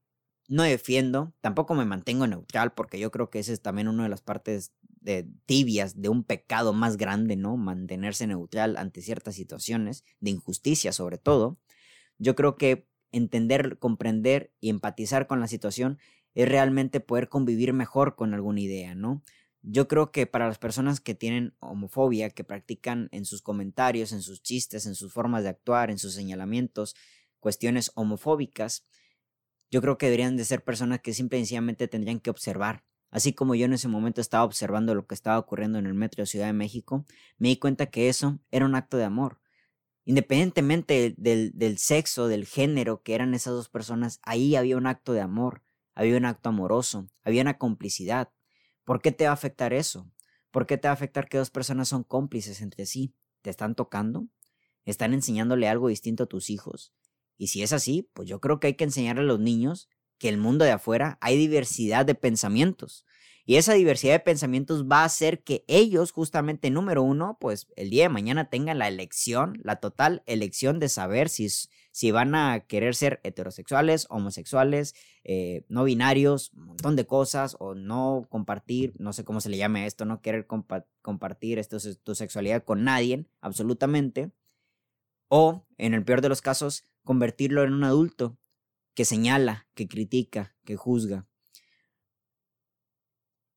no 0.49 0.65
defiendo, 0.65 1.35
tampoco 1.41 1.75
me 1.75 1.85
mantengo 1.85 2.27
neutral, 2.27 2.75
porque 2.75 2.99
yo 2.99 3.11
creo 3.11 3.31
que 3.31 3.39
esa 3.39 3.53
es 3.53 3.63
también 3.63 3.89
una 3.89 4.03
de 4.03 4.09
las 4.09 4.23
partes 4.23 4.73
de 5.01 5.29
tibias 5.47 6.01
de 6.01 6.09
un 6.09 6.25
pecado 6.25 6.73
más 6.73 6.97
grande, 6.97 7.37
¿no? 7.37 7.57
Mantenerse 7.57 8.27
neutral 8.27 8.77
ante 8.77 9.03
ciertas 9.03 9.35
situaciones, 9.35 10.05
de 10.21 10.31
injusticia 10.31 10.93
sobre 10.93 11.17
todo. 11.17 11.59
Yo 12.23 12.37
creo 12.37 12.57
que 12.57 12.87
entender, 13.11 13.79
comprender 13.81 14.53
y 14.61 14.71
empatizar 14.71 15.27
con 15.27 15.41
la 15.41 15.49
situación 15.49 15.99
es 16.35 16.49
realmente 16.49 17.01
poder 17.01 17.29
convivir 17.29 17.73
mejor 17.73 18.15
con 18.15 18.33
alguna 18.33 18.61
idea, 18.61 18.95
¿no? 18.95 19.25
Yo 19.63 19.89
creo 19.89 20.13
que 20.13 20.29
para 20.29 20.47
las 20.47 20.59
personas 20.59 21.01
que 21.01 21.17
tienen 21.17 21.55
homofobia, 21.59 22.31
que 22.31 22.45
practican 22.45 23.09
en 23.11 23.25
sus 23.25 23.43
comentarios, 23.43 24.13
en 24.13 24.23
sus 24.23 24.41
chistes, 24.41 24.87
en 24.87 24.95
sus 24.95 25.13
formas 25.13 25.43
de 25.43 25.49
actuar, 25.49 25.91
en 25.91 25.99
sus 25.99 26.15
señalamientos, 26.15 26.95
cuestiones 27.41 27.91
homofóbicas, 27.97 28.87
yo 29.73 29.81
creo 29.81 29.99
que 29.99 30.07
deberían 30.07 30.37
de 30.37 30.45
ser 30.45 30.63
personas 30.63 31.01
que 31.01 31.15
simple 31.15 31.39
y 31.39 31.43
sencillamente 31.43 31.89
tendrían 31.89 32.21
que 32.21 32.31
observar. 32.31 32.85
Así 33.11 33.33
como 33.33 33.57
yo 33.57 33.67
en 33.67 33.73
ese 33.73 33.89
momento 33.89 34.21
estaba 34.21 34.45
observando 34.45 34.95
lo 34.95 35.09
que 35.09 35.15
estaba 35.17 35.41
ocurriendo 35.41 35.81
en 35.81 35.87
el 35.87 35.95
metro 35.95 36.23
de 36.23 36.27
Ciudad 36.27 36.47
de 36.47 36.53
México, 36.53 37.05
me 37.37 37.49
di 37.49 37.57
cuenta 37.57 37.87
que 37.87 38.09
eso 38.09 38.39
era 38.53 38.65
un 38.65 38.77
acto 38.77 38.97
de 38.97 39.05
amor. 39.05 39.42
Independientemente 40.05 41.15
del, 41.17 41.53
del, 41.55 41.79
sexo, 41.79 42.27
del 42.27 42.45
género 42.47 43.03
que 43.03 43.15
eran 43.15 43.35
esas 43.35 43.55
dos 43.55 43.69
personas, 43.69 44.21
ahí 44.23 44.57
había 44.57 44.77
un 44.77 44.87
acto 44.87 45.13
de 45.13 45.21
amor, 45.21 45.63
había 45.95 46.17
un 46.17 46.25
acto 46.25 46.49
amoroso, 46.49 47.09
había 47.23 47.43
una 47.43 47.59
complicidad. 47.59 48.33
¿Por 48.85 49.01
qué 49.01 49.13
te 49.13 49.25
va 49.25 49.31
a 49.31 49.35
afectar 49.35 49.73
eso? 49.73 50.11
¿Por 50.51 50.67
qué 50.67 50.77
te 50.77 50.89
va 50.89 50.93
a 50.93 50.95
afectar 50.95 51.29
que 51.29 51.39
dos 51.39 51.51
personas 51.51 51.89
son 51.89 52.03
cómplices 52.03 52.61
entre 52.61 52.87
sí? 52.87 53.15
¿Te 53.43 53.51
están 53.51 53.75
tocando? 53.75 54.27
¿Están 54.85 55.15
enseñándole 55.15 55.69
algo 55.69 55.89
distinto 55.89 56.25
a 56.25 56.29
tus 56.29 56.51
hijos? 56.51 56.93
Y 57.37 57.49
si 57.49 57.63
es 57.63 57.73
así, 57.73 58.11
pues 58.13 58.29
yo 58.29 58.41
creo 58.41 58.59
que 58.59 58.69
hay 58.69 58.75
que 58.75 58.85
enseñarle 58.85 59.23
a 59.23 59.27
los 59.27 59.41
niños 59.41 59.89
que 60.19 60.29
el 60.29 60.39
mundo 60.39 60.65
de 60.65 60.73
afuera 60.73 61.19
hay 61.21 61.37
diversidad 61.37 62.07
de 62.07 62.15
pensamientos. 62.15 63.05
Y 63.45 63.57
esa 63.57 63.75
diversidad 63.75 64.15
de 64.15 64.21
pensamientos 64.21 64.85
va 64.85 65.01
a 65.01 65.07
hacer 65.07 65.43
que 65.43 65.65
ellos, 65.67 66.13
justamente, 66.13 66.71
número 66.71 67.03
uno, 67.03 67.39
pues 67.41 67.67
el 67.75 67.91
día 67.91 68.05
de 68.05 68.09
mañana 68.09 68.49
tengan 68.49 68.79
la 68.79 68.87
elección, 68.87 69.59
la 69.65 69.77
total 69.77 70.23
elección 70.27 70.79
de 70.79 70.89
saber 70.89 71.29
si, 71.29 71.49
si 71.91 72.11
van 72.13 72.37
a 72.37 72.61
querer 72.61 72.95
ser 72.95 73.21
heterosexuales, 73.25 74.07
homosexuales, 74.11 74.95
eh, 75.25 75.65
no 75.69 75.83
binarios, 75.83 76.53
un 76.55 76.67
montón 76.67 76.95
de 76.95 77.05
cosas, 77.05 77.57
o 77.59 77.75
no 77.75 78.29
compartir, 78.31 78.95
no 78.99 79.13
sé 79.13 79.25
cómo 79.25 79.41
se 79.41 79.49
le 79.49 79.57
llame 79.57 79.87
esto, 79.87 80.05
no 80.05 80.23
querer 80.23 80.47
compartir 81.03 81.59
esto, 81.59 81.79
tu 82.05 82.15
sexualidad 82.15 82.63
con 82.63 82.85
nadie, 82.85 83.27
absolutamente. 83.41 84.31
O, 85.27 85.67
en 85.79 85.95
el 85.95 86.05
peor 86.05 86.21
de 86.21 86.29
los 86.29 86.43
casos, 86.43 86.85
convertirlo 87.03 87.65
en 87.65 87.73
un 87.73 87.83
adulto 87.83 88.39
que 88.95 89.05
señala, 89.05 89.67
que 89.75 89.89
critica, 89.89 90.55
que 90.65 90.77
juzga. 90.77 91.27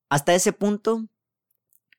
Hasta 0.08 0.36
ese 0.36 0.52
punto 0.52 1.08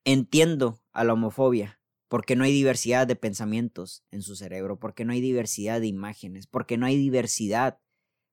entiendo 0.06 0.82
a 0.94 1.04
la 1.04 1.12
homofobia, 1.12 1.82
porque 2.08 2.38
no 2.38 2.46
hay 2.46 2.54
diversidad 2.54 3.06
de 3.06 3.18
pensamientos 3.18 4.06
en 4.12 4.22
su 4.22 4.38
cerebro, 4.38 4.80
porque 4.80 5.04
no 5.04 5.12
hay 5.12 5.20
diversidad 5.20 5.82
de 5.82 5.88
imágenes, 5.88 6.48
porque 6.48 6.78
no 6.78 6.86
hay 6.86 6.96
diversidad, 6.96 7.82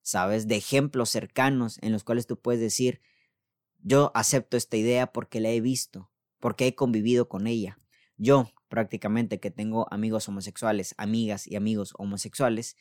¿sabes?, 0.00 0.46
de 0.46 0.54
ejemplos 0.54 1.10
cercanos 1.10 1.78
en 1.82 1.90
los 1.90 2.04
cuales 2.04 2.28
tú 2.28 2.40
puedes 2.40 2.60
decir, 2.60 3.00
yo 3.82 4.12
acepto 4.14 4.56
esta 4.56 4.76
idea 4.76 5.08
porque 5.08 5.40
la 5.40 5.50
he 5.50 5.60
visto, 5.60 6.08
porque 6.38 6.68
he 6.68 6.76
convivido 6.76 7.28
con 7.28 7.48
ella. 7.48 7.80
Yo, 8.16 8.52
prácticamente 8.68 9.40
que 9.40 9.50
tengo 9.50 9.92
amigos 9.92 10.28
homosexuales, 10.28 10.94
amigas 10.98 11.48
y 11.48 11.56
amigos 11.56 11.94
homosexuales, 11.98 12.76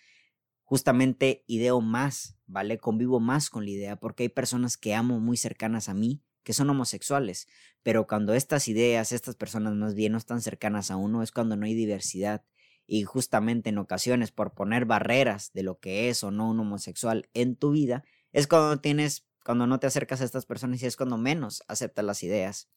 justamente 0.63 1.43
ideo 1.47 1.81
más, 1.81 2.37
¿vale? 2.45 2.77
Convivo 2.77 3.19
más 3.19 3.49
con 3.49 3.65
la 3.65 3.71
idea 3.71 3.95
porque 3.95 4.23
hay 4.23 4.29
personas 4.29 4.77
que 4.77 4.93
amo 4.93 5.19
muy 5.19 5.37
cercanas 5.37 5.89
a 5.89 5.95
mí 5.95 6.21
que 6.43 6.53
son 6.53 6.69
homosexuales, 6.69 7.47
pero 7.81 8.07
cuando 8.07 8.33
estas 8.33 8.67
ideas, 8.67 9.11
estas 9.11 9.35
personas 9.35 9.73
más 9.73 9.95
bien 9.95 10.11
no 10.11 10.17
están 10.17 10.41
cercanas 10.41 10.91
a 10.91 10.95
uno, 10.95 11.23
es 11.23 11.31
cuando 11.31 11.55
no 11.55 11.65
hay 11.65 11.73
diversidad. 11.73 12.43
Y 12.85 13.03
justamente 13.03 13.69
en 13.69 13.77
ocasiones, 13.77 14.31
por 14.31 14.53
poner 14.53 14.85
barreras 14.85 15.51
de 15.53 15.63
lo 15.63 15.79
que 15.79 16.09
es 16.09 16.23
o 16.23 16.31
no 16.31 16.49
un 16.49 16.59
homosexual 16.59 17.29
en 17.33 17.55
tu 17.55 17.71
vida, 17.71 18.03
es 18.33 18.47
cuando 18.47 18.79
tienes, 18.79 19.25
cuando 19.45 19.67
no 19.67 19.79
te 19.79 19.87
acercas 19.87 20.21
a 20.21 20.25
estas 20.25 20.45
personas 20.45 20.83
y 20.83 20.85
es 20.85 20.97
cuando 20.97 21.17
menos 21.17 21.63
aceptas 21.67 22.03
las 22.03 22.23
ideas. 22.23 22.69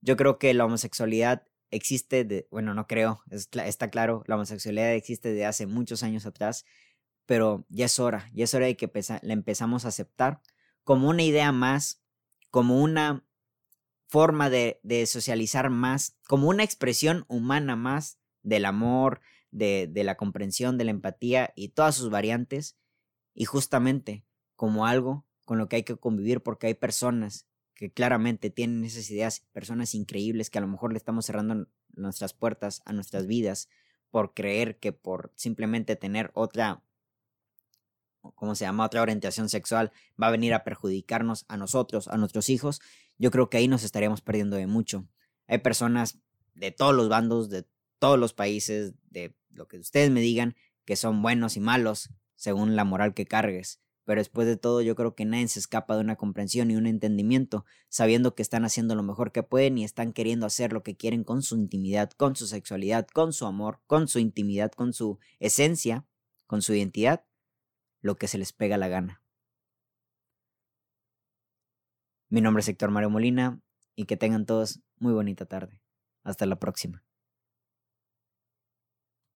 Yo 0.00 0.16
creo 0.16 0.38
que 0.38 0.52
la 0.54 0.64
homosexualidad 0.64 1.44
existe 1.70 2.24
de, 2.24 2.48
bueno, 2.50 2.74
no 2.74 2.86
creo, 2.86 3.22
está 3.30 3.90
claro, 3.90 4.24
la 4.26 4.36
homosexualidad 4.36 4.92
existe 4.94 5.32
de 5.32 5.44
hace 5.44 5.66
muchos 5.66 6.02
años 6.02 6.26
atrás, 6.26 6.64
pero 7.26 7.66
ya 7.68 7.86
es 7.86 7.98
hora, 7.98 8.30
ya 8.32 8.44
es 8.44 8.54
hora 8.54 8.66
de 8.66 8.76
que 8.76 8.90
la 9.22 9.32
empezamos 9.32 9.84
a 9.84 9.88
aceptar 9.88 10.40
como 10.82 11.08
una 11.08 11.22
idea 11.22 11.52
más 11.52 12.00
como 12.50 12.80
una 12.80 13.24
forma 14.08 14.50
de, 14.50 14.80
socializar 15.06 15.70
más, 15.70 16.16
como 16.26 16.48
una 16.48 16.64
expresión 16.64 17.24
humana 17.28 17.76
más 17.76 18.18
del 18.42 18.64
amor, 18.64 19.20
de, 19.50 19.90
la 19.94 20.16
comprensión, 20.16 20.78
de 20.78 20.84
la 20.84 20.90
empatía 20.90 21.52
y 21.54 21.68
todas 21.68 21.94
sus 21.94 22.10
variantes, 22.10 22.76
y 23.34 23.44
justamente 23.44 24.24
como 24.56 24.86
algo 24.86 25.26
con 25.44 25.58
lo 25.58 25.68
que 25.68 25.76
hay 25.76 25.82
que 25.82 25.96
convivir 25.96 26.42
porque 26.42 26.66
hay 26.66 26.74
personas 26.74 27.46
que 27.74 27.92
claramente 27.92 28.50
tienen 28.50 28.84
esas 28.84 29.08
ideas, 29.10 29.46
personas 29.52 29.94
increíbles 29.94 30.50
que 30.50 30.58
a 30.58 30.60
lo 30.60 30.66
mejor 30.66 30.92
le 30.92 30.98
estamos 30.98 31.26
cerrando 31.26 31.68
nuestras 31.94 32.32
puertas 32.32 32.82
a 32.84 32.92
nuestras 32.92 33.26
vidas 33.26 33.68
por 34.10 34.34
creer 34.34 34.78
que 34.78 34.92
por 34.92 35.32
simplemente 35.36 35.94
tener 35.94 36.32
otra 36.34 36.82
¿cómo 38.34 38.54
se 38.54 38.64
llama? 38.64 38.84
Otra 38.86 39.02
orientación 39.02 39.48
sexual 39.48 39.92
va 40.20 40.28
a 40.28 40.30
venir 40.30 40.54
a 40.54 40.64
perjudicarnos 40.64 41.44
a 41.48 41.56
nosotros, 41.56 42.08
a 42.08 42.16
nuestros 42.16 42.48
hijos, 42.48 42.80
yo 43.18 43.30
creo 43.30 43.50
que 43.50 43.58
ahí 43.58 43.68
nos 43.68 43.82
estaríamos 43.82 44.20
perdiendo 44.20 44.56
de 44.56 44.66
mucho. 44.66 45.06
Hay 45.46 45.58
personas 45.58 46.18
de 46.54 46.70
todos 46.70 46.94
los 46.94 47.08
bandos, 47.08 47.50
de 47.50 47.66
todos 47.98 48.18
los 48.18 48.32
países, 48.32 48.94
de 49.10 49.34
lo 49.50 49.66
que 49.66 49.78
ustedes 49.78 50.10
me 50.10 50.20
digan, 50.20 50.54
que 50.84 50.96
son 50.96 51.20
buenos 51.20 51.56
y 51.56 51.60
malos, 51.60 52.10
según 52.36 52.76
la 52.76 52.84
moral 52.84 53.14
que 53.14 53.26
cargues. 53.26 53.80
Pero 54.04 54.20
después 54.20 54.46
de 54.46 54.56
todo, 54.56 54.80
yo 54.80 54.94
creo 54.94 55.14
que 55.14 55.26
nadie 55.26 55.48
se 55.48 55.58
escapa 55.58 55.94
de 55.96 56.00
una 56.00 56.16
comprensión 56.16 56.70
y 56.70 56.76
un 56.76 56.86
entendimiento, 56.86 57.66
sabiendo 57.88 58.34
que 58.34 58.42
están 58.42 58.64
haciendo 58.64 58.94
lo 58.94 59.02
mejor 59.02 59.32
que 59.32 59.42
pueden 59.42 59.76
y 59.76 59.84
están 59.84 60.12
queriendo 60.12 60.46
hacer 60.46 60.72
lo 60.72 60.82
que 60.82 60.96
quieren 60.96 61.24
con 61.24 61.42
su 61.42 61.56
intimidad, 61.56 62.10
con 62.12 62.34
su 62.36 62.46
sexualidad, 62.46 63.06
con 63.12 63.32
su 63.32 63.44
amor, 63.44 63.80
con 63.86 64.08
su 64.08 64.18
intimidad, 64.18 64.70
con 64.72 64.94
su 64.94 65.18
esencia, 65.40 66.06
con 66.46 66.62
su 66.62 66.72
identidad 66.72 67.24
lo 68.00 68.16
que 68.16 68.28
se 68.28 68.38
les 68.38 68.52
pega 68.52 68.76
la 68.76 68.88
gana. 68.88 69.22
Mi 72.30 72.40
nombre 72.40 72.60
es 72.60 72.68
Héctor 72.68 72.90
Mario 72.90 73.10
Molina 73.10 73.60
y 73.96 74.04
que 74.04 74.16
tengan 74.16 74.46
todos 74.46 74.80
muy 74.98 75.12
bonita 75.12 75.46
tarde. 75.46 75.82
Hasta 76.22 76.46
la 76.46 76.58
próxima. 76.58 77.02